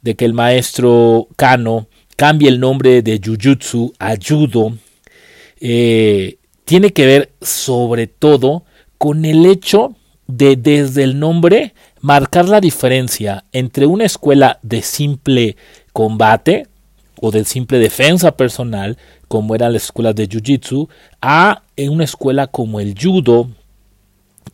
de 0.00 0.16
que 0.16 0.24
el 0.24 0.34
maestro 0.34 1.28
Kano 1.36 1.86
cambie 2.16 2.48
el 2.48 2.60
nombre 2.60 3.02
de 3.02 3.20
Jujutsu 3.22 3.92
a 3.98 4.14
Judo, 4.16 4.76
eh, 5.60 6.36
tiene 6.64 6.92
que 6.92 7.06
ver 7.06 7.32
sobre 7.40 8.06
todo 8.06 8.64
con 8.98 9.24
el 9.24 9.46
hecho 9.46 9.96
de 10.26 10.56
desde 10.56 11.02
el 11.02 11.18
nombre 11.18 11.74
marcar 12.00 12.48
la 12.48 12.60
diferencia 12.60 13.44
entre 13.52 13.86
una 13.86 14.04
escuela 14.04 14.58
de 14.62 14.82
simple 14.82 15.56
combate 15.92 16.66
o 17.20 17.30
de 17.30 17.44
simple 17.44 17.78
defensa 17.78 18.36
personal, 18.36 18.98
como 19.28 19.54
eran 19.54 19.72
las 19.72 19.84
escuelas 19.84 20.14
de 20.16 20.28
Jiu-Jitsu, 20.28 20.88
a 21.20 21.62
una 21.78 22.04
escuela 22.04 22.48
como 22.48 22.80
el 22.80 22.96
Judo, 23.00 23.48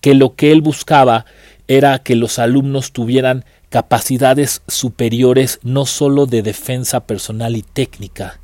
que 0.00 0.14
lo 0.14 0.34
que 0.34 0.52
él 0.52 0.60
buscaba 0.60 1.24
era 1.66 1.98
que 1.98 2.14
los 2.14 2.38
alumnos 2.38 2.92
tuvieran 2.92 3.44
capacidades 3.70 4.62
superiores 4.66 5.60
no 5.62 5.86
solo 5.86 6.26
de 6.26 6.42
defensa 6.42 7.00
personal 7.00 7.56
y 7.56 7.62
técnica, 7.62 8.40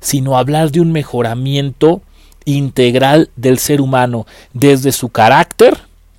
sino 0.00 0.36
hablar 0.36 0.70
de 0.70 0.80
un 0.80 0.92
mejoramiento 0.92 2.02
integral 2.44 3.30
del 3.36 3.58
ser 3.58 3.80
humano, 3.80 4.26
desde 4.52 4.92
su 4.92 5.08
carácter, 5.08 5.78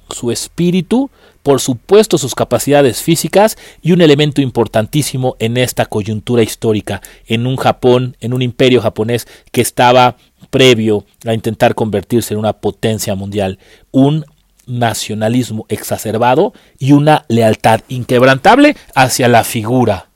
su 0.09 0.31
espíritu, 0.31 1.09
por 1.43 1.61
supuesto 1.61 2.17
sus 2.17 2.33
capacidades 2.33 3.03
físicas 3.03 3.57
y 3.83 3.91
un 3.91 4.01
elemento 4.01 4.41
importantísimo 4.41 5.35
en 5.37 5.57
esta 5.57 5.85
coyuntura 5.85 6.41
histórica, 6.41 7.01
en 7.27 7.45
un 7.45 7.55
Japón, 7.57 8.17
en 8.19 8.33
un 8.33 8.41
imperio 8.41 8.81
japonés 8.81 9.27
que 9.51 9.61
estaba 9.61 10.17
previo 10.49 11.05
a 11.25 11.33
intentar 11.33 11.75
convertirse 11.75 12.33
en 12.33 12.39
una 12.39 12.53
potencia 12.53 13.13
mundial, 13.13 13.59
un 13.91 14.25
nacionalismo 14.67 15.65
exacerbado 15.69 16.53
y 16.79 16.91
una 16.93 17.25
lealtad 17.27 17.81
inquebrantable 17.87 18.75
hacia 18.93 19.27
la 19.27 19.43
figura 19.43 20.09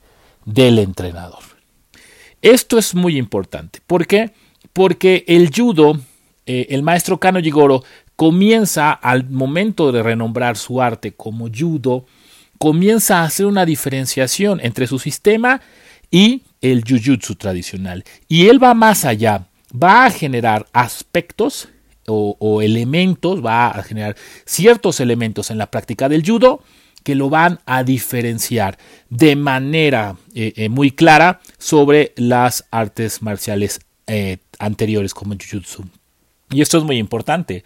del 0.44 0.78
entrenador. 0.78 1.42
Esto 2.42 2.78
es 2.78 2.94
muy 2.94 3.16
importante. 3.16 3.80
¿Por 3.86 4.06
qué? 4.06 4.32
Porque 4.72 5.24
el 5.28 5.50
judo, 5.54 5.98
eh, 6.46 6.66
el 6.70 6.82
maestro 6.82 7.18
Kano 7.18 7.40
Jigoro, 7.40 7.84
comienza 8.16 8.92
al 8.92 9.28
momento 9.28 9.92
de 9.92 10.02
renombrar 10.02 10.56
su 10.56 10.80
arte 10.80 11.12
como 11.12 11.48
judo, 11.48 12.06
comienza 12.58 13.20
a 13.20 13.24
hacer 13.24 13.46
una 13.46 13.64
diferenciación 13.64 14.60
entre 14.62 14.86
su 14.86 14.98
sistema 14.98 15.60
y 16.10 16.42
el 16.60 16.84
jujutsu 16.86 17.34
tradicional. 17.36 18.04
Y 18.28 18.48
él 18.48 18.62
va 18.62 18.74
más 18.74 19.04
allá, 19.04 19.46
va 19.72 20.04
a 20.04 20.10
generar 20.10 20.66
aspectos 20.72 21.68
o, 22.06 22.62
elementos, 22.62 23.44
va 23.44 23.68
a 23.68 23.82
generar 23.82 24.16
ciertos 24.44 25.00
elementos 25.00 25.50
en 25.50 25.58
la 25.58 25.70
práctica 25.70 26.08
del 26.08 26.26
judo 26.26 26.62
que 27.04 27.14
lo 27.14 27.30
van 27.30 27.60
a 27.66 27.82
diferenciar 27.82 28.78
de 29.08 29.36
manera 29.36 30.16
eh, 30.34 30.52
eh, 30.56 30.68
muy 30.68 30.90
clara 30.90 31.40
sobre 31.58 32.12
las 32.16 32.66
artes 32.70 33.22
marciales 33.22 33.80
eh, 34.06 34.38
anteriores 34.58 35.14
como 35.14 35.34
Jiu-Jitsu. 35.34 35.88
Y 36.50 36.60
esto 36.60 36.78
es 36.78 36.84
muy 36.84 36.98
importante. 36.98 37.64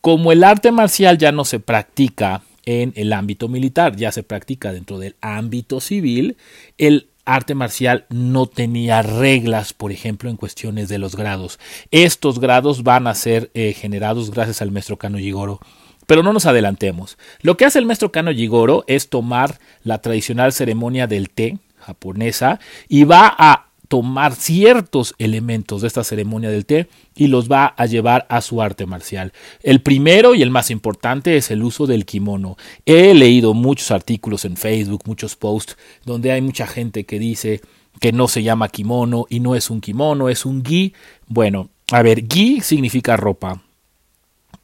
Como 0.00 0.32
el 0.32 0.44
arte 0.44 0.72
marcial 0.72 1.18
ya 1.18 1.32
no 1.32 1.44
se 1.44 1.60
practica 1.60 2.42
en 2.64 2.92
el 2.96 3.12
ámbito 3.12 3.48
militar, 3.48 3.96
ya 3.96 4.12
se 4.12 4.22
practica 4.22 4.72
dentro 4.72 4.98
del 4.98 5.16
ámbito 5.20 5.80
civil, 5.80 6.36
el 6.78 7.09
arte 7.34 7.54
marcial 7.54 8.06
no 8.10 8.46
tenía 8.46 9.02
reglas, 9.02 9.72
por 9.72 9.92
ejemplo, 9.92 10.30
en 10.30 10.36
cuestiones 10.36 10.88
de 10.88 10.98
los 10.98 11.16
grados. 11.16 11.58
Estos 11.90 12.40
grados 12.40 12.82
van 12.82 13.06
a 13.06 13.14
ser 13.14 13.50
eh, 13.54 13.72
generados 13.72 14.30
gracias 14.30 14.62
al 14.62 14.70
maestro 14.70 14.96
Kano 14.96 15.18
Jigoro. 15.18 15.60
Pero 16.06 16.22
no 16.22 16.32
nos 16.32 16.46
adelantemos. 16.46 17.18
Lo 17.40 17.56
que 17.56 17.64
hace 17.64 17.78
el 17.78 17.86
maestro 17.86 18.10
Kano 18.10 18.32
Jigoro 18.32 18.84
es 18.88 19.10
tomar 19.10 19.60
la 19.84 20.00
tradicional 20.00 20.52
ceremonia 20.52 21.06
del 21.06 21.30
té 21.30 21.58
japonesa 21.78 22.58
y 22.88 23.04
va 23.04 23.32
a 23.38 23.69
tomar 23.90 24.36
ciertos 24.36 25.16
elementos 25.18 25.82
de 25.82 25.88
esta 25.88 26.04
ceremonia 26.04 26.48
del 26.48 26.64
té 26.64 26.86
y 27.16 27.26
los 27.26 27.50
va 27.50 27.66
a 27.66 27.86
llevar 27.86 28.24
a 28.28 28.40
su 28.40 28.62
arte 28.62 28.86
marcial. 28.86 29.32
El 29.64 29.82
primero 29.82 30.36
y 30.36 30.42
el 30.42 30.50
más 30.50 30.70
importante 30.70 31.36
es 31.36 31.50
el 31.50 31.64
uso 31.64 31.88
del 31.88 32.06
kimono. 32.06 32.56
He 32.86 33.12
leído 33.14 33.52
muchos 33.52 33.90
artículos 33.90 34.44
en 34.44 34.56
Facebook, 34.56 35.02
muchos 35.06 35.34
posts, 35.34 35.76
donde 36.04 36.30
hay 36.30 36.40
mucha 36.40 36.68
gente 36.68 37.02
que 37.04 37.18
dice 37.18 37.62
que 38.00 38.12
no 38.12 38.28
se 38.28 38.44
llama 38.44 38.68
kimono 38.68 39.26
y 39.28 39.40
no 39.40 39.56
es 39.56 39.70
un 39.70 39.80
kimono, 39.80 40.28
es 40.28 40.46
un 40.46 40.62
gi. 40.62 40.94
Bueno, 41.26 41.70
a 41.90 42.02
ver, 42.02 42.28
gi 42.28 42.60
significa 42.60 43.16
ropa. 43.16 43.60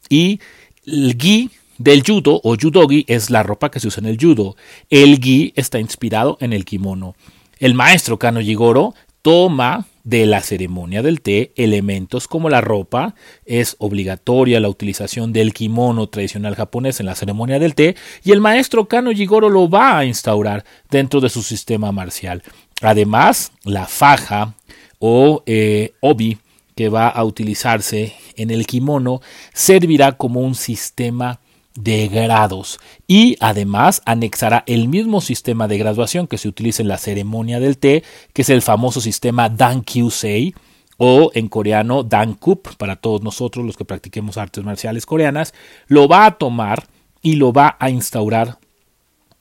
Y 0.09 0.39
el 0.87 1.19
gi 1.19 1.51
del 1.79 2.05
judo 2.07 2.41
o 2.45 2.55
judogi 2.55 3.05
es 3.09 3.31
la 3.31 3.43
ropa 3.43 3.73
que 3.73 3.81
se 3.81 3.89
usa 3.89 4.03
en 4.03 4.07
el 4.07 4.19
judo. 4.21 4.55
El 4.89 5.19
gi 5.19 5.53
está 5.57 5.81
inspirado 5.81 6.39
en 6.41 6.53
el 6.53 6.65
kimono. 6.65 7.17
El 7.59 7.73
maestro 7.73 8.19
Kano 8.19 8.41
Jigoro 8.41 8.95
toma 9.27 9.89
de 10.05 10.25
la 10.25 10.41
ceremonia 10.41 11.03
del 11.03 11.21
té 11.21 11.51
elementos 11.57 12.29
como 12.29 12.49
la 12.49 12.61
ropa, 12.61 13.17
es 13.45 13.75
obligatoria 13.81 14.61
la 14.61 14.69
utilización 14.69 15.33
del 15.33 15.53
kimono 15.53 16.09
tradicional 16.09 16.55
japonés 16.55 17.01
en 17.01 17.07
la 17.07 17.17
ceremonia 17.17 17.59
del 17.59 17.75
té 17.75 17.97
y 18.23 18.31
el 18.31 18.41
maestro 18.41 18.87
Kano 18.87 19.11
Jigoro 19.11 19.49
lo 19.49 19.69
va 19.69 19.99
a 19.99 20.05
instaurar 20.05 20.65
dentro 20.93 21.21
de 21.21 21.29
su 21.29 21.43
sistema 21.43 21.91
marcial. 21.91 22.45
Además, 22.83 23.51
la 23.65 23.87
faja 23.87 24.55
o 25.01 25.43
eh, 25.47 25.95
obi 25.99 26.39
que 26.77 26.89
va 26.89 27.09
a 27.09 27.25
utilizarse 27.25 28.15
en 28.37 28.53
el 28.53 28.65
kimono 28.65 29.21
servirá 29.53 30.13
como 30.13 30.39
un 30.39 30.55
sistema 30.55 31.41
de 31.77 32.09
grados 32.09 32.81
y 33.07 33.37
además 33.41 34.03
anexará 34.05 34.65
el 34.67 34.89
mismo 34.89 35.21
sistema 35.21 35.69
de 35.69 35.79
graduación 35.79 36.27
que 36.27 36.39
se 36.39 36.49
utiliza 36.49 36.83
en 36.83 36.89
la 36.89 36.99
ceremonia 36.99 37.61
del 37.61 37.79
té, 37.79 38.03
que 38.33 38.43
es 38.43 38.51
el 38.51 38.63
famoso 38.63 39.01
sistema 39.01 39.49
Dankyusei 39.49 40.55
o 40.99 41.31
en 41.35 41.49
coreano 41.49 42.03
Dankup 42.03 42.75
para 42.77 42.97
todos 42.97 43.23
nosotros 43.23 43.65
los 43.65 43.77
que 43.77 43.85
practiquemos 43.85 44.37
artes 44.39 44.65
marciales 44.65 45.07
coreanas, 45.07 45.55
lo 45.87 46.09
va 46.09 46.27
a 46.27 46.39
tomar 46.39 46.87
y 47.23 47.37
lo 47.37 47.53
va 47.53 47.77
a 47.79 47.91
instaurar 47.91 48.59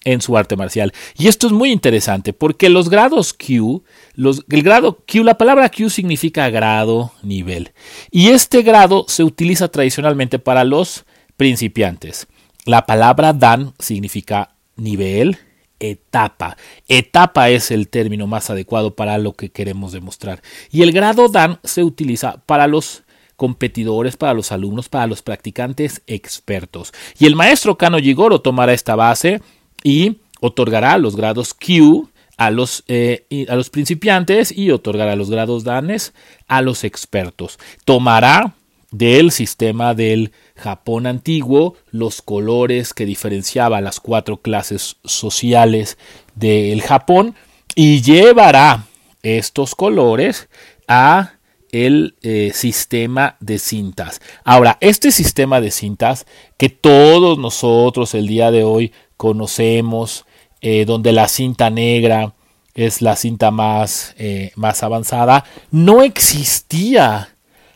en 0.03 0.21
su 0.21 0.37
arte 0.37 0.55
marcial. 0.55 0.93
Y 1.17 1.27
esto 1.27 1.47
es 1.47 1.53
muy 1.53 1.71
interesante 1.71 2.31
porque 2.31 2.69
los 2.69 2.89
grados 2.89 3.33
Q, 3.33 3.83
el 4.15 4.63
grado 4.63 4.99
Q, 5.11 5.23
la 5.23 5.37
palabra 5.37 5.69
Q 5.69 5.89
significa 5.89 6.49
grado, 6.49 7.11
nivel. 7.23 7.71
Y 8.11 8.29
este 8.29 8.61
grado 8.61 9.05
se 9.07 9.23
utiliza 9.23 9.67
tradicionalmente 9.67 10.39
para 10.39 10.63
los 10.63 11.05
principiantes. 11.37 12.27
La 12.65 12.85
palabra 12.85 13.33
Dan 13.33 13.73
significa 13.79 14.55
nivel, 14.75 15.37
etapa. 15.79 16.57
Etapa 16.87 17.49
es 17.49 17.71
el 17.71 17.87
término 17.89 18.27
más 18.27 18.49
adecuado 18.49 18.95
para 18.95 19.17
lo 19.17 19.33
que 19.33 19.49
queremos 19.49 19.91
demostrar. 19.91 20.41
Y 20.71 20.81
el 20.81 20.91
grado 20.91 21.29
Dan 21.29 21.59
se 21.63 21.83
utiliza 21.83 22.41
para 22.45 22.67
los 22.67 23.03
competidores, 23.35 24.17
para 24.17 24.33
los 24.33 24.51
alumnos, 24.51 24.89
para 24.89 25.07
los 25.07 25.21
practicantes 25.21 26.01
expertos. 26.07 26.93
Y 27.19 27.25
el 27.25 27.35
maestro 27.35 27.77
Kano 27.77 27.99
Jigoro 27.99 28.41
tomará 28.41 28.73
esta 28.73 28.95
base 28.95 29.41
y 29.83 30.17
otorgará 30.39 30.97
los 30.97 31.15
grados 31.15 31.53
Q 31.53 32.09
a 32.37 32.51
los, 32.51 32.83
eh, 32.87 33.45
a 33.49 33.55
los 33.55 33.69
principiantes 33.69 34.51
y 34.51 34.71
otorgará 34.71 35.15
los 35.15 35.29
grados 35.29 35.63
Danes 35.63 36.13
a 36.47 36.61
los 36.61 36.83
expertos. 36.83 37.59
Tomará 37.83 38.55
del 38.97 39.31
sistema 39.31 39.93
del 39.93 40.31
Japón 40.55 41.05
antiguo, 41.05 41.75
los 41.91 42.21
colores 42.21 42.93
que 42.93 43.05
diferenciaba 43.05 43.81
las 43.81 43.99
cuatro 43.99 44.37
clases 44.37 44.97
sociales 45.03 45.97
del 46.35 46.81
Japón 46.81 47.35
y 47.75 48.01
llevará 48.01 48.85
estos 49.21 49.75
colores 49.75 50.47
a 50.87 51.33
el 51.71 52.15
eh, 52.21 52.51
sistema 52.53 53.35
de 53.41 53.59
cintas. 53.59 54.21
Ahora, 54.45 54.77
este 54.79 55.11
sistema 55.11 55.59
de 55.59 55.71
cintas 55.71 56.25
que 56.57 56.69
todos 56.69 57.37
nosotros 57.37 58.13
el 58.13 58.27
día 58.27 58.49
de 58.49 58.63
hoy 58.63 58.93
conocemos, 59.17 60.25
eh, 60.61 60.85
donde 60.85 61.11
la 61.11 61.27
cinta 61.27 61.69
negra 61.69 62.33
es 62.75 63.01
la 63.01 63.17
cinta 63.17 63.51
más, 63.51 64.15
eh, 64.17 64.51
más 64.55 64.83
avanzada, 64.83 65.43
no 65.69 66.01
existía 66.01 67.34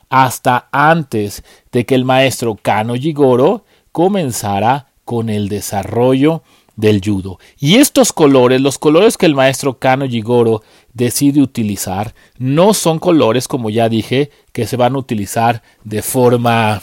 hasta 0.10 0.68
antes 0.72 1.44
de 1.72 1.86
que 1.86 1.96
el 1.96 2.06
maestro 2.06 2.58
Kano 2.62 2.96
Jigoro 2.96 3.66
comenzara 3.92 4.88
con 5.06 5.30
el 5.30 5.50
desarrollo 5.50 6.44
del 6.76 7.02
judo. 7.04 7.40
Y 7.60 7.76
estos 7.76 8.14
colores, 8.14 8.62
los 8.62 8.80
colores 8.80 9.18
que 9.18 9.26
el 9.26 9.36
maestro 9.36 9.80
Kano 9.80 10.08
Jigoro 10.08 10.64
decide 10.94 11.42
utilizar, 11.42 12.16
no 12.38 12.74
son 12.74 13.00
colores, 13.00 13.48
como 13.48 13.70
ya 13.70 13.90
dije, 13.90 14.32
que 14.54 14.66
se 14.66 14.78
van 14.78 14.96
a 14.96 15.00
utilizar 15.00 15.62
de 15.84 16.02
forma, 16.02 16.82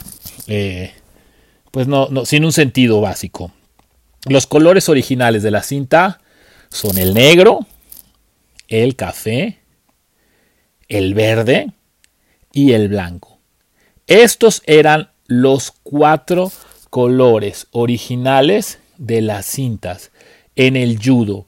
eh, 0.49 0.93
pues 1.71 1.89
no, 1.89 2.09
no, 2.11 2.27
sin 2.27 2.45
un 2.45 2.53
sentido 2.53 3.01
básico. 3.01 3.53
Los 4.29 4.47
colores 4.47 4.89
originales 4.89 5.43
de 5.43 5.51
la 5.51 5.63
cinta 5.63 6.21
son 6.69 6.99
el 6.99 7.15
negro, 7.15 7.61
el 8.69 8.97
café, 8.97 9.61
el 10.89 11.15
verde, 11.15 11.73
y 12.57 12.73
el 12.73 12.89
blanco. 12.89 13.39
Estos 14.07 14.63
eran 14.65 15.11
los 15.27 15.75
cuatro 15.83 16.51
colores 16.89 17.67
originales 17.71 18.79
de 18.97 19.21
las 19.21 19.45
cintas 19.45 20.11
en 20.57 20.75
el 20.75 20.99
judo. 20.99 21.47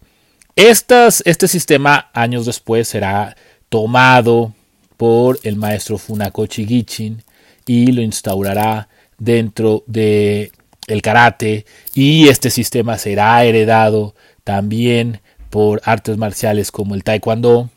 este 0.54 1.48
sistema 1.48 2.10
años 2.12 2.44
después 2.44 2.88
será 2.88 3.38
tomado 3.70 4.52
por 4.98 5.40
el 5.44 5.56
maestro 5.56 5.96
Funakoshi 5.96 6.66
Gichin 6.66 7.22
y 7.64 7.90
lo 7.92 8.02
instaurará 8.02 8.90
dentro 9.16 9.84
de 9.86 10.52
el 10.88 11.00
karate 11.00 11.64
y 11.94 12.28
este 12.28 12.50
sistema 12.50 12.98
será 12.98 13.42
heredado 13.44 14.14
también 14.44 15.22
por 15.48 15.80
artes 15.86 16.18
marciales 16.18 16.70
como 16.70 16.94
el 16.94 17.02
taekwondo 17.02 17.70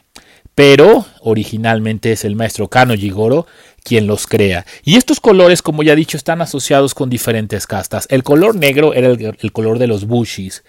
pero 0.55 1.05
originalmente 1.21 2.11
es 2.11 2.25
el 2.25 2.35
maestro 2.35 2.67
Kano 2.67 2.93
Jigoro 2.95 3.47
quien 3.83 4.07
los 4.07 4.27
crea. 4.27 4.65
Y 4.83 4.95
estos 4.95 5.19
colores, 5.19 5.61
como 5.61 5.83
ya 5.83 5.93
he 5.93 5.95
dicho, 5.95 6.17
están 6.17 6.41
asociados 6.41 6.93
con 6.93 7.09
diferentes 7.09 7.67
castas. 7.67 8.07
El 8.09 8.23
color 8.23 8.55
negro 8.55 8.93
era 8.93 9.07
el, 9.07 9.51
color 9.51 9.79
de 9.79 9.87
los 9.87 10.05
bushis, 10.05 10.63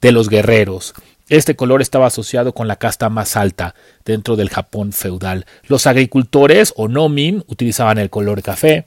de 0.00 0.12
los 0.12 0.28
guerreros. 0.28 0.94
Este 1.28 1.56
color 1.56 1.82
estaba 1.82 2.06
asociado 2.06 2.54
con 2.54 2.68
la 2.68 2.76
casta 2.76 3.08
más 3.08 3.36
alta 3.36 3.74
dentro 4.04 4.36
del 4.36 4.48
Japón 4.48 4.92
feudal. 4.92 5.46
Los 5.66 5.86
agricultores 5.86 6.72
o 6.76 6.88
nomin 6.88 7.44
utilizaban 7.48 7.98
el 7.98 8.10
color 8.10 8.42
café, 8.42 8.86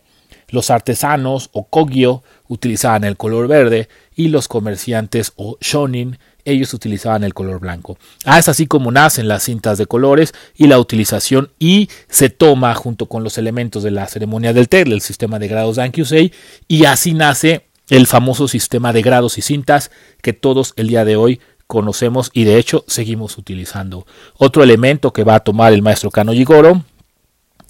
los 0.49 0.69
artesanos 0.69 1.49
o 1.53 1.67
kogyo 1.67 2.23
utilizaban 2.47 3.03
el 3.03 3.15
color 3.15 3.47
verde 3.47 3.87
y 4.15 4.27
los 4.27 4.47
comerciantes 4.47 5.33
o 5.35 5.57
shonin 5.61 6.17
ellos 6.45 6.73
utilizaban 6.73 7.23
el 7.23 7.34
color 7.34 7.60
blanco. 7.60 7.97
Ah, 8.25 8.39
es 8.39 8.49
así 8.49 8.67
como 8.67 8.91
nacen 8.91 9.27
las 9.27 9.43
cintas 9.43 9.77
de 9.77 9.86
colores 9.86 10.34
y 10.56 10.67
la 10.67 10.80
utilización 10.80 11.51
y 11.60 11.89
se 12.10 12.30
toma 12.30 12.73
junto 12.75 13.08
con 13.08 13.23
los 13.23 13.38
elementos 13.38 13.84
de 13.84 13.91
la 13.91 14.08
ceremonia 14.08 14.54
del 14.54 14.69
té, 14.69 14.82
el 14.82 15.01
sistema 15.01 15.39
de 15.39 15.47
grados 15.47 15.77
Dankyusei, 15.77 16.32
y 16.67 16.86
así 16.86 17.13
nace 17.13 17.67
el 17.89 18.08
famoso 18.08 18.47
sistema 18.47 18.93
de 18.93 19.01
grados 19.01 19.38
y 19.38 19.41
cintas 19.41 19.91
que 20.21 20.34
todos 20.34 20.73
el 20.77 20.88
día 20.88 21.06
de 21.06 21.17
hoy 21.17 21.41
conocemos 21.67 22.32
y 22.34 22.43
de 22.43 22.58
hecho 22.58 22.84
seguimos 22.88 23.38
utilizando. 23.38 24.06
Otro 24.38 24.63
elemento 24.63 25.13
que 25.13 25.23
va 25.23 25.36
a 25.36 25.39
tomar 25.39 25.73
el 25.73 25.82
maestro 25.82 26.12
Kano 26.12 26.34
Jigoro 26.34 26.84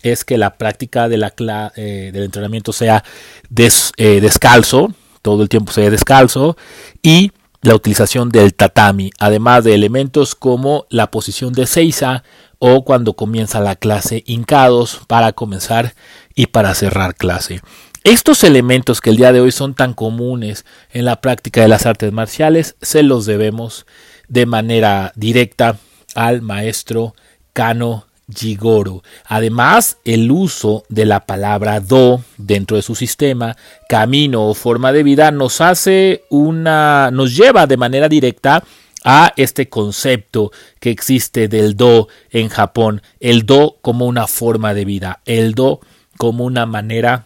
es 0.04 0.26
que 0.26 0.38
la 0.38 0.58
práctica 0.58 1.08
de 1.08 1.18
eh, 1.76 2.10
del 2.12 2.24
entrenamiento 2.24 2.74
sea 2.74 3.04
eh, 3.56 4.22
descalzo, 4.22 4.94
todo 5.22 5.44
el 5.44 5.50
tiempo 5.50 5.72
sea 5.72 5.90
descalzo 5.90 6.58
y 7.04 7.32
la 7.62 7.76
utilización 7.76 8.30
del 8.30 8.54
tatami, 8.54 9.12
además 9.20 9.64
de 9.64 9.76
elementos 9.76 10.36
como 10.36 10.86
la 10.90 11.12
posición 11.12 11.54
de 11.54 11.68
seiza 11.68 12.24
o 12.60 12.84
cuando 12.84 13.14
comienza 13.14 13.60
la 13.60 13.76
clase 13.76 14.24
hincados 14.26 15.02
para 15.08 15.34
comenzar 15.34 15.94
y 16.36 16.48
para 16.48 16.74
cerrar 16.74 17.16
clase. 17.16 17.62
Estos 18.04 18.44
elementos 18.44 19.00
que 19.00 19.12
el 19.12 19.18
día 19.18 19.32
de 19.32 19.42
hoy 19.42 19.52
son 19.52 19.76
tan 19.76 19.94
comunes 19.94 20.66
en 20.92 21.06
la 21.06 21.22
práctica 21.22 21.62
de 21.62 21.68
las 21.68 21.86
artes 21.86 22.12
marciales 22.12 22.76
se 22.82 23.04
los 23.04 23.28
debemos 23.28 23.86
de 24.28 24.48
manera 24.48 25.12
directa 25.16 25.78
al 26.16 26.42
maestro 26.42 27.14
Kano 27.54 28.08
Jigoro. 28.36 29.04
Además, 29.26 29.98
el 30.06 30.32
uso 30.32 30.84
de 30.90 31.06
la 31.06 31.26
palabra 31.26 31.80
do 31.80 32.24
dentro 32.38 32.78
de 32.78 32.84
su 32.84 32.96
sistema, 32.96 33.56
camino 33.88 34.48
o 34.48 34.54
forma 34.54 34.92
de 34.92 35.04
vida 35.04 35.32
nos 35.32 35.62
hace 35.62 36.24
una 36.30 37.10
nos 37.12 37.36
lleva 37.36 37.68
de 37.68 37.78
manera 37.78 38.10
directa 38.10 38.64
a 39.04 39.34
este 39.36 39.70
concepto 39.70 40.52
que 40.80 40.92
existe 40.92 41.48
del 41.48 41.76
do 41.76 42.08
en 42.30 42.50
Japón, 42.50 43.02
el 43.20 43.46
do 43.46 43.78
como 43.82 44.06
una 44.06 44.28
forma 44.28 44.74
de 44.74 44.86
vida, 44.86 45.22
el 45.26 45.54
do 45.54 45.80
como 46.18 46.46
una 46.46 46.66
manera 46.66 47.26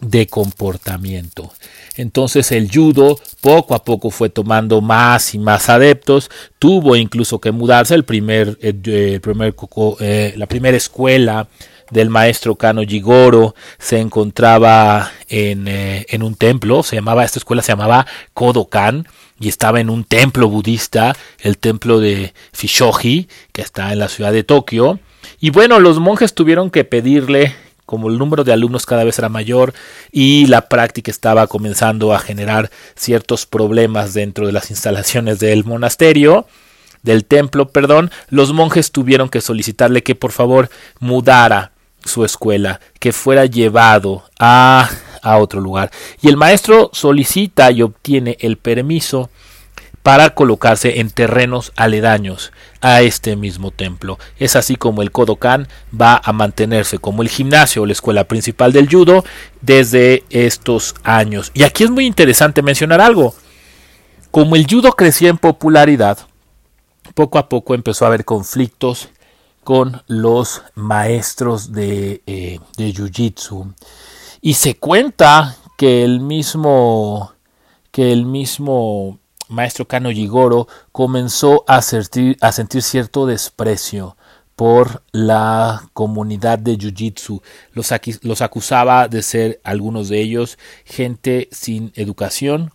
de 0.00 0.26
comportamiento. 0.26 1.52
Entonces 1.96 2.52
el 2.52 2.70
judo 2.70 3.18
poco 3.40 3.74
a 3.74 3.84
poco 3.84 4.10
fue 4.10 4.28
tomando 4.28 4.80
más 4.80 5.34
y 5.34 5.38
más 5.38 5.68
adeptos, 5.68 6.30
tuvo 6.58 6.96
incluso 6.96 7.40
que 7.40 7.50
mudarse 7.50 7.94
el 7.94 8.04
primer, 8.04 8.56
eh, 8.62 9.18
primer 9.20 9.54
eh, 10.00 10.34
la 10.36 10.46
primera 10.46 10.76
escuela 10.76 11.48
del 11.90 12.10
maestro 12.10 12.54
Kano 12.54 12.82
Jigoro 12.82 13.54
se 13.78 13.98
encontraba 13.98 15.10
en, 15.28 15.66
eh, 15.68 16.06
en, 16.08 16.22
un 16.22 16.34
templo, 16.34 16.82
se 16.82 16.96
llamaba, 16.96 17.24
esta 17.24 17.38
escuela 17.38 17.62
se 17.62 17.72
llamaba 17.72 18.06
Kodokan 18.34 19.08
y 19.40 19.48
estaba 19.48 19.80
en 19.80 19.90
un 19.90 20.04
templo 20.04 20.48
budista, 20.48 21.16
el 21.40 21.58
templo 21.58 22.00
de 22.00 22.32
Fishoji, 22.52 23.28
que 23.52 23.62
está 23.62 23.92
en 23.92 24.00
la 24.00 24.08
ciudad 24.08 24.32
de 24.32 24.44
Tokio. 24.44 25.00
Y 25.40 25.50
bueno, 25.50 25.80
los 25.80 25.98
monjes 25.98 26.34
tuvieron 26.34 26.70
que 26.70 26.84
pedirle 26.84 27.54
como 27.88 28.10
el 28.10 28.18
número 28.18 28.44
de 28.44 28.52
alumnos 28.52 28.84
cada 28.84 29.02
vez 29.02 29.18
era 29.18 29.30
mayor 29.30 29.72
y 30.12 30.44
la 30.44 30.68
práctica 30.68 31.10
estaba 31.10 31.46
comenzando 31.46 32.12
a 32.12 32.18
generar 32.18 32.70
ciertos 32.94 33.46
problemas 33.46 34.12
dentro 34.12 34.44
de 34.44 34.52
las 34.52 34.68
instalaciones 34.68 35.38
del 35.38 35.64
monasterio, 35.64 36.46
del 37.02 37.24
templo, 37.24 37.70
perdón, 37.70 38.10
los 38.28 38.52
monjes 38.52 38.92
tuvieron 38.92 39.30
que 39.30 39.40
solicitarle 39.40 40.02
que 40.02 40.14
por 40.14 40.32
favor 40.32 40.68
mudara 41.00 41.72
su 42.04 42.26
escuela, 42.26 42.78
que 43.00 43.14
fuera 43.14 43.46
llevado 43.46 44.24
a, 44.38 44.90
a 45.22 45.38
otro 45.38 45.62
lugar. 45.62 45.90
Y 46.20 46.28
el 46.28 46.36
maestro 46.36 46.90
solicita 46.92 47.70
y 47.70 47.80
obtiene 47.80 48.36
el 48.40 48.58
permiso 48.58 49.30
para 50.08 50.30
colocarse 50.30 51.00
en 51.00 51.10
terrenos 51.10 51.70
aledaños 51.76 52.50
a 52.80 53.02
este 53.02 53.36
mismo 53.36 53.72
templo. 53.72 54.18
Es 54.38 54.56
así 54.56 54.76
como 54.76 55.02
el 55.02 55.12
Kodokan 55.12 55.68
va 55.92 56.18
a 56.24 56.32
mantenerse 56.32 56.98
como 56.98 57.20
el 57.20 57.28
gimnasio 57.28 57.82
o 57.82 57.86
la 57.86 57.92
escuela 57.92 58.24
principal 58.24 58.72
del 58.72 58.88
judo 58.88 59.22
desde 59.60 60.24
estos 60.30 60.94
años. 61.02 61.50
Y 61.52 61.62
aquí 61.62 61.84
es 61.84 61.90
muy 61.90 62.06
interesante 62.06 62.62
mencionar 62.62 63.02
algo. 63.02 63.34
Como 64.30 64.56
el 64.56 64.66
judo 64.66 64.92
crecía 64.92 65.28
en 65.28 65.36
popularidad, 65.36 66.16
poco 67.12 67.36
a 67.36 67.50
poco 67.50 67.74
empezó 67.74 68.06
a 68.06 68.08
haber 68.08 68.24
conflictos 68.24 69.10
con 69.62 70.02
los 70.06 70.62
maestros 70.74 71.70
de, 71.72 72.22
eh, 72.26 72.60
de 72.78 72.94
Jiu-Jitsu. 72.94 73.74
Y 74.40 74.54
se 74.54 74.74
cuenta 74.74 75.58
que 75.76 76.02
el 76.02 76.20
mismo 76.20 77.34
que 77.90 78.10
el 78.10 78.24
mismo 78.24 79.18
maestro 79.48 79.86
Kano 79.86 80.10
Jigoro 80.10 80.68
comenzó 80.92 81.64
a 81.66 81.82
sentir, 81.82 82.36
cierto 82.82 83.26
desprecio 83.26 84.16
por 84.56 85.02
la 85.12 85.88
comunidad 85.92 86.58
de 86.58 86.76
Jiu-Jitsu. 86.76 87.40
Los, 87.72 87.92
los 88.22 88.42
acusaba 88.42 89.08
de 89.08 89.22
ser 89.22 89.60
algunos 89.64 90.08
de 90.08 90.20
ellos 90.20 90.58
gente 90.84 91.48
sin 91.52 91.92
educación, 91.94 92.72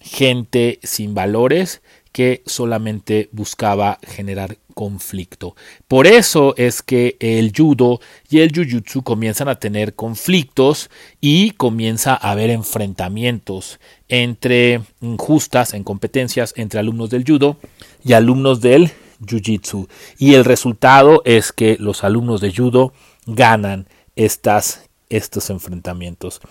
gente 0.00 0.78
sin 0.82 1.14
valores 1.14 1.80
que 2.12 2.42
solamente 2.44 3.30
buscaba 3.32 3.98
generar 4.06 4.58
conflicto. 4.74 5.56
Por 5.88 6.06
eso 6.06 6.54
es 6.56 6.82
que 6.82 7.16
el 7.20 7.52
judo 7.56 8.00
y 8.28 8.40
el 8.40 8.52
jujutsu 8.54 9.02
comienzan 9.02 9.48
a 9.48 9.58
tener 9.58 9.94
conflictos 9.94 10.90
y 11.20 11.52
comienza 11.52 12.12
a 12.14 12.30
haber 12.30 12.50
enfrentamientos 12.50 13.80
entre 14.12 14.82
injustas 15.00 15.72
en 15.72 15.84
competencias 15.84 16.52
entre 16.58 16.78
alumnos 16.78 17.08
del 17.08 17.24
judo 17.26 17.56
y 18.04 18.12
alumnos 18.12 18.60
del 18.60 18.92
jiu-jitsu. 19.24 19.88
Y 20.18 20.34
el 20.34 20.44
resultado 20.44 21.22
es 21.24 21.50
que 21.50 21.78
los 21.80 22.04
alumnos 22.04 22.42
de 22.42 22.52
judo 22.52 22.92
ganan 23.24 23.88
estas, 24.14 24.90
estos 25.08 25.48
enfrentamientos. 25.48 26.42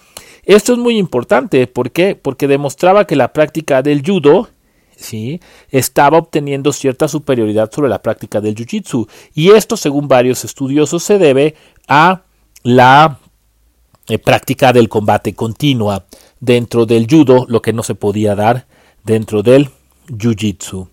Esto 0.43 0.73
es 0.73 0.79
muy 0.79 0.97
importante. 0.97 1.67
Porque 1.67 2.47
demostraba 2.47 3.05
que 3.05 3.15
la 3.15 3.31
práctica 3.31 3.83
del 3.83 4.01
judo 4.03 4.49
¿sí? 4.97 5.39
estaba 5.69 6.17
obteniendo 6.17 6.73
cierta 6.73 7.07
superioridad 7.07 7.71
sobre 7.71 7.89
la 7.89 8.01
práctica 8.01 8.41
del 8.41 8.55
jiu-jitsu. 8.55 9.07
Y 9.35 9.51
esto, 9.51 9.77
según 9.77 10.07
varios 10.07 10.43
estudiosos, 10.45 11.03
se 11.03 11.19
debe 11.19 11.53
a 11.87 12.23
la 12.63 13.19
eh, 14.07 14.17
práctica 14.17 14.73
del 14.73 14.89
combate 14.89 15.35
continua 15.35 16.05
dentro 16.41 16.85
del 16.85 17.07
judo, 17.09 17.45
lo 17.47 17.61
que 17.61 17.71
no 17.71 17.83
se 17.83 17.95
podía 17.95 18.35
dar 18.35 18.65
dentro 19.05 19.43
del 19.43 19.69
jiu-jitsu. 20.09 20.89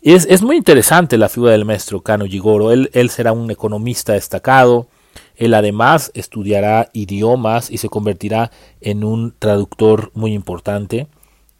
Es, 0.00 0.26
es, 0.30 0.42
muy 0.42 0.56
interesante 0.56 1.18
la 1.18 1.28
figura 1.28 1.52
del 1.52 1.64
maestro 1.64 2.00
Kano 2.02 2.26
Jigoro. 2.26 2.72
Él, 2.72 2.90
él 2.94 3.10
será 3.10 3.32
un 3.32 3.50
economista 3.50 4.14
destacado. 4.14 4.88
Él 5.36 5.54
además 5.54 6.10
estudiará 6.14 6.90
idiomas 6.92 7.70
y 7.70 7.78
se 7.78 7.88
convertirá 7.88 8.50
en 8.80 9.04
un 9.04 9.34
traductor 9.38 10.10
muy 10.14 10.32
importante. 10.32 11.08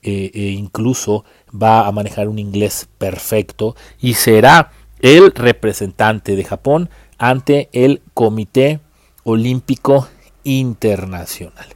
E, 0.03 0.31
e 0.35 0.51
incluso 0.51 1.25
va 1.51 1.87
a 1.87 1.93
manejar 1.93 2.29
un 2.29 2.39
inglés 2.39 2.89
perfecto 2.99 3.75
y 3.99 4.13
será 4.13 4.71
el 5.01 5.33
representante 5.33 6.37
de 6.37 6.45
Japón 6.45 6.91
ante 7.17 7.71
el 7.73 8.03
Comité 8.13 8.81
Olímpico 9.25 10.09
Internacional. 10.45 11.74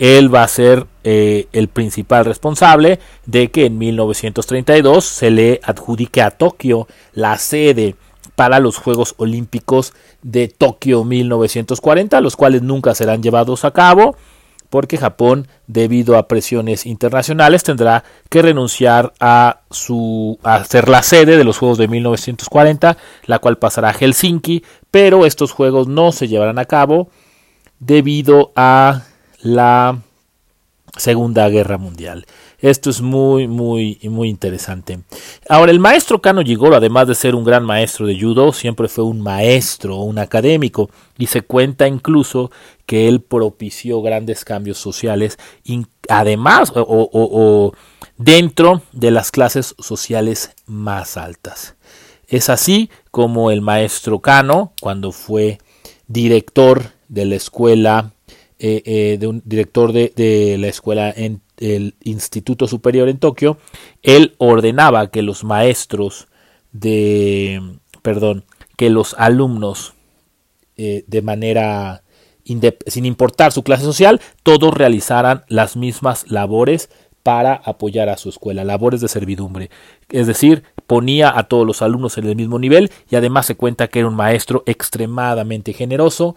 Él 0.00 0.34
va 0.34 0.42
a 0.42 0.48
ser 0.48 0.86
eh, 1.04 1.46
el 1.52 1.68
principal 1.68 2.24
responsable 2.24 2.98
de 3.26 3.50
que 3.50 3.66
en 3.66 3.76
1932 3.76 5.04
se 5.04 5.30
le 5.30 5.60
adjudique 5.62 6.22
a 6.22 6.30
Tokio 6.30 6.88
la 7.12 7.36
sede 7.36 7.96
para 8.34 8.60
los 8.60 8.78
Juegos 8.78 9.14
Olímpicos 9.18 9.92
de 10.22 10.48
Tokio 10.48 11.04
1940, 11.04 12.18
los 12.22 12.34
cuales 12.34 12.62
nunca 12.62 12.94
serán 12.94 13.22
llevados 13.22 13.66
a 13.66 13.72
cabo 13.72 14.16
porque 14.70 14.96
Japón, 14.96 15.48
debido 15.66 16.16
a 16.16 16.28
presiones 16.28 16.86
internacionales, 16.86 17.62
tendrá 17.62 18.04
que 18.30 18.40
renunciar 18.40 19.12
a, 19.20 19.60
su, 19.70 20.38
a 20.42 20.64
ser 20.64 20.88
la 20.88 21.02
sede 21.02 21.36
de 21.36 21.44
los 21.44 21.58
Juegos 21.58 21.76
de 21.76 21.88
1940, 21.88 22.96
la 23.26 23.38
cual 23.40 23.58
pasará 23.58 23.90
a 23.90 23.92
Helsinki, 23.94 24.64
pero 24.90 25.26
estos 25.26 25.52
Juegos 25.52 25.88
no 25.88 26.12
se 26.12 26.28
llevarán 26.28 26.58
a 26.58 26.64
cabo 26.64 27.10
debido 27.80 28.52
a 28.54 29.02
la 29.42 30.02
Segunda 30.96 31.48
Guerra 31.48 31.78
Mundial. 31.78 32.26
Esto 32.58 32.90
es 32.90 33.00
muy, 33.00 33.48
muy, 33.48 33.98
muy 34.04 34.28
interesante. 34.28 35.00
Ahora, 35.48 35.70
el 35.70 35.78
maestro 35.78 36.20
Kano 36.20 36.42
Jigoro, 36.42 36.76
además 36.76 37.08
de 37.08 37.14
ser 37.14 37.34
un 37.34 37.44
gran 37.44 37.64
maestro 37.64 38.06
de 38.06 38.20
judo, 38.20 38.52
siempre 38.52 38.88
fue 38.88 39.04
un 39.04 39.20
maestro, 39.20 39.96
un 39.96 40.18
académico, 40.18 40.90
y 41.16 41.26
se 41.26 41.42
cuenta 41.42 41.86
incluso 41.86 42.50
que 42.86 43.08
él 43.08 43.20
propició 43.20 44.02
grandes 44.02 44.44
cambios 44.44 44.78
sociales, 44.78 45.38
además 46.08 46.72
o, 46.74 47.72
dentro 48.18 48.82
de 48.92 49.10
las 49.10 49.30
clases 49.30 49.74
sociales 49.78 50.50
más 50.66 51.16
altas. 51.16 51.76
Es 52.26 52.48
así 52.48 52.90
como 53.10 53.50
el 53.50 53.62
maestro 53.62 54.20
Kano, 54.20 54.72
cuando 54.80 55.12
fue 55.12 55.58
director 56.08 56.92
de 57.08 57.24
la 57.24 57.36
escuela, 57.36 58.12
eh, 58.62 58.82
eh, 58.84 59.16
de 59.18 59.26
un 59.26 59.42
director 59.44 59.92
de, 59.92 60.12
de 60.14 60.58
la 60.58 60.68
escuela 60.68 61.10
en 61.10 61.40
el 61.56 61.94
Instituto 62.02 62.68
Superior 62.68 63.08
en 63.08 63.18
Tokio, 63.18 63.56
él 64.02 64.34
ordenaba 64.36 65.10
que 65.10 65.22
los 65.22 65.44
maestros 65.44 66.28
de, 66.72 67.60
perdón, 68.02 68.44
que 68.76 68.90
los 68.90 69.14
alumnos 69.18 69.94
eh, 70.76 71.04
de 71.06 71.22
manera 71.22 72.02
sin 72.86 73.04
importar 73.04 73.52
su 73.52 73.62
clase 73.62 73.84
social, 73.84 74.20
todos 74.42 74.74
realizaran 74.74 75.44
las 75.48 75.76
mismas 75.76 76.30
labores 76.30 76.90
para 77.22 77.54
apoyar 77.54 78.08
a 78.08 78.16
su 78.16 78.28
escuela, 78.28 78.64
labores 78.64 79.00
de 79.00 79.08
servidumbre. 79.08 79.70
Es 80.08 80.26
decir, 80.26 80.64
ponía 80.86 81.38
a 81.38 81.44
todos 81.44 81.66
los 81.66 81.80
alumnos 81.80 82.18
en 82.18 82.26
el 82.26 82.36
mismo 82.36 82.58
nivel 82.58 82.90
y 83.08 83.16
además 83.16 83.46
se 83.46 83.54
cuenta 83.54 83.88
que 83.88 84.00
era 84.00 84.08
un 84.08 84.16
maestro 84.16 84.64
extremadamente 84.66 85.72
generoso 85.72 86.34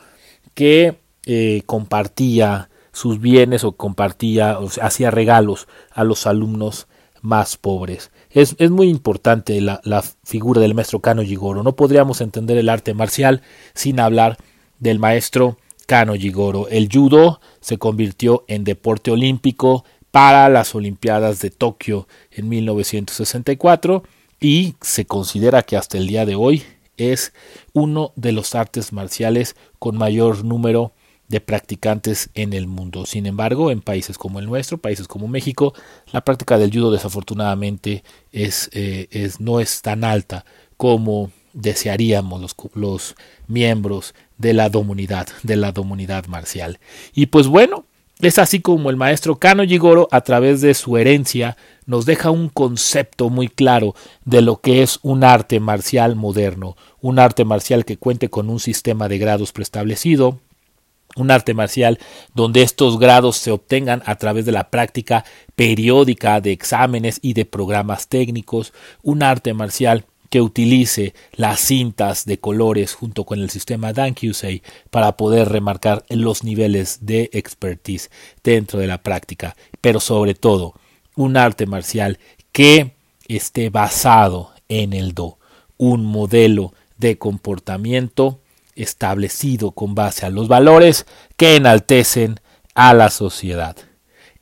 que 0.53 0.99
eh, 1.25 1.63
compartía 1.65 2.69
sus 2.91 3.19
bienes 3.19 3.63
o 3.63 3.73
compartía, 3.73 4.59
o 4.59 4.69
hacía 4.81 5.12
regalos 5.12 5.67
a 5.91 6.03
los 6.03 6.27
alumnos 6.27 6.88
más 7.21 7.57
pobres. 7.57 8.12
Es, 8.29 8.57
muy 8.69 8.89
importante 8.89 9.59
la, 9.62 9.81
la, 9.83 10.03
figura 10.23 10.62
del 10.62 10.75
maestro 10.75 10.99
Kano 10.99 11.23
Jigoro. 11.23 11.63
No 11.63 11.75
podríamos 11.75 12.21
entender 12.21 12.57
el 12.57 12.69
arte 12.69 12.93
marcial 12.93 13.41
sin 13.73 13.99
hablar 13.99 14.38
del 14.79 14.99
maestro 14.99 15.57
Kano 15.88 16.13
Jigoro. 16.15 16.67
El 16.67 16.89
judo 16.91 17.39
se 17.62 17.77
convirtió 17.77 18.43
en 18.47 18.63
deporte 18.63 19.12
olímpico 19.12 19.86
para 20.12 20.47
las 20.49 20.75
Olimpiadas 20.75 21.39
de 21.39 21.49
Tokio 21.49 22.07
en 22.29 22.49
1964 22.49 24.03
y 24.39 24.75
se 24.81 25.05
considera 25.05 25.63
que 25.63 25.77
hasta 25.77 25.97
el 25.97 26.05
día 26.05 26.25
de 26.25 26.36
hoy 26.36 26.63
es 26.97 27.33
uno 27.73 28.12
de 28.15 28.31
los 28.31 28.53
artes 28.53 28.93
marciales 28.93 29.55
con 29.79 29.97
mayor 29.97 30.45
número 30.45 30.91
de 31.34 31.41
practicantes 31.41 32.30
en 32.36 32.54
el 32.54 32.67
mundo. 32.67 33.08
Sin 33.08 33.26
embargo, 33.26 33.72
en 33.72 33.82
países 33.82 34.19
como 34.19 34.38
el 34.38 34.46
nuestro, 34.46 34.78
países 34.78 35.08
como 35.08 35.28
México, 35.28 35.74
la 36.12 36.24
práctica 36.24 36.60
del 36.60 36.72
judo 36.72 36.91
desafortunadamente 36.91 38.04
es, 38.32 38.69
eh, 38.72 39.08
es 39.10 39.39
no 39.39 39.60
es 39.60 39.82
tan 39.82 40.04
alta 40.04 40.46
como 40.78 41.32
desearíamos 41.54 42.56
los, 42.76 43.15
miembros 43.48 44.13
de 44.38 44.54
la 44.54 44.69
comunidad, 44.69 45.28
de 45.41 45.56
la 45.56 45.74
comunidad 45.74 46.28
marcial. 46.28 46.80
Y 47.15 47.26
pues 47.26 47.48
bueno, 47.48 47.86
Es 48.22 48.38
así 48.38 48.62
como 48.62 48.89
el 48.89 48.96
maestro 48.96 49.38
Kano 49.38 49.65
Jigoro, 49.65 50.08
a 50.12 50.22
través 50.22 50.62
de 50.62 50.76
su 50.76 50.96
herencia, 50.98 51.58
nos 51.86 52.06
deja 52.06 52.30
un 52.30 52.48
concepto 52.48 53.30
muy 53.30 53.50
claro 53.50 53.96
de 54.24 54.41
lo 54.41 54.62
que 54.62 54.82
es 54.82 55.00
un 55.02 55.26
arte 55.26 55.60
marcial 55.60 56.15
moderno, 56.15 56.78
un 57.02 57.19
arte 57.19 57.43
marcial 57.43 57.84
que 57.84 57.98
cuente 57.98 58.30
con 58.30 58.50
un 58.50 58.62
sistema 58.62 59.10
de 59.10 59.17
grados 59.17 59.52
preestablecido, 59.52 60.39
un 61.15 61.32
arte 61.32 61.54
marcial 61.54 61.99
donde 62.34 62.62
estos 62.62 62.99
grados 62.99 63.38
se 63.38 63.52
obtengan 63.52 64.02
a 64.06 64.15
través 64.15 64.45
de 64.45 64.52
la 64.52 64.69
práctica 64.69 65.26
periódica 65.56 66.41
de 66.41 66.52
exámenes 66.52 67.19
y 67.21 67.34
de 67.34 67.45
programas 67.45 68.08
técnicos, 68.08 68.73
un 69.02 69.23
arte 69.23 69.54
marcial 69.54 70.06
que 70.30 70.41
utilice 70.41 71.13
las 71.34 71.60
cintas 71.60 72.26
de 72.26 72.39
colores 72.39 72.95
junto 72.95 73.23
con 73.23 73.39
el 73.39 73.52
sistema 73.52 73.93
Dankyusei 73.93 74.63
para 74.89 75.15
poder 75.15 75.49
remarcar 75.49 76.04
los 76.10 76.43
niveles 76.43 77.06
de 77.06 77.30
expertise 77.34 78.10
dentro 78.43 78.80
de 78.80 78.88
la 78.88 79.04
práctica, 79.04 79.56
pero 79.80 79.99
sobre 79.99 80.34
todo 80.34 80.73
un 81.15 81.38
arte 81.38 81.67
marcial 81.67 82.17
que 82.52 82.95
esté 83.28 83.69
basado 83.69 84.52
en 84.69 84.93
el 84.93 85.13
do, 85.13 85.38
un 85.78 86.04
modelo 86.04 86.73
de 86.97 87.19
comportamiento 87.19 88.39
establecido 88.75 89.71
con 89.71 89.95
base 89.95 90.25
a 90.25 90.29
los 90.29 90.47
valores 90.47 91.05
que 91.38 91.55
enaltecen 91.55 92.39
a 92.75 92.93
la 92.93 93.09
sociedad. 93.09 93.75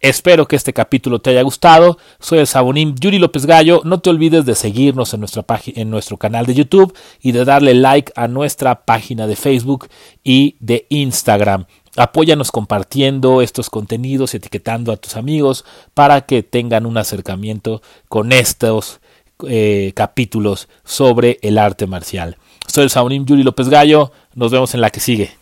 Espero 0.01 0.47
que 0.47 0.55
este 0.55 0.73
capítulo 0.73 1.19
te 1.19 1.29
haya 1.29 1.43
gustado. 1.43 1.99
Soy 2.19 2.39
el 2.39 2.47
Sabonín 2.47 2.95
Yuri 2.95 3.19
López 3.19 3.45
Gallo. 3.45 3.81
No 3.83 3.99
te 3.99 4.09
olvides 4.09 4.45
de 4.45 4.55
seguirnos 4.55 5.13
en, 5.13 5.19
nuestra 5.19 5.45
en 5.67 5.91
nuestro 5.91 6.17
canal 6.17 6.47
de 6.47 6.55
YouTube 6.55 6.97
y 7.21 7.33
de 7.33 7.45
darle 7.45 7.75
like 7.75 8.11
a 8.15 8.27
nuestra 8.27 8.83
página 8.83 9.27
de 9.27 9.35
Facebook 9.35 9.89
y 10.23 10.55
de 10.59 10.87
Instagram. 10.89 11.65
Apóyanos 11.97 12.51
compartiendo 12.51 13.43
estos 13.43 13.69
contenidos, 13.69 14.33
etiquetando 14.33 14.91
a 14.91 14.97
tus 14.97 15.17
amigos 15.17 15.65
para 15.93 16.21
que 16.21 16.41
tengan 16.41 16.87
un 16.87 16.97
acercamiento 16.97 17.83
con 18.07 18.31
estos 18.31 19.01
eh, 19.47 19.91
capítulos 19.95 20.67
sobre 20.83 21.37
el 21.43 21.59
arte 21.59 21.85
marcial. 21.85 22.37
Soy 22.71 22.86
el 22.86 22.89
Sabonín 22.89 23.25
Yuri 23.25 23.43
López 23.43 23.67
Gallo. 23.67 24.13
Nos 24.34 24.49
vemos 24.49 24.73
en 24.73 24.79
la 24.79 24.91
que 24.91 25.01
sigue. 25.01 25.40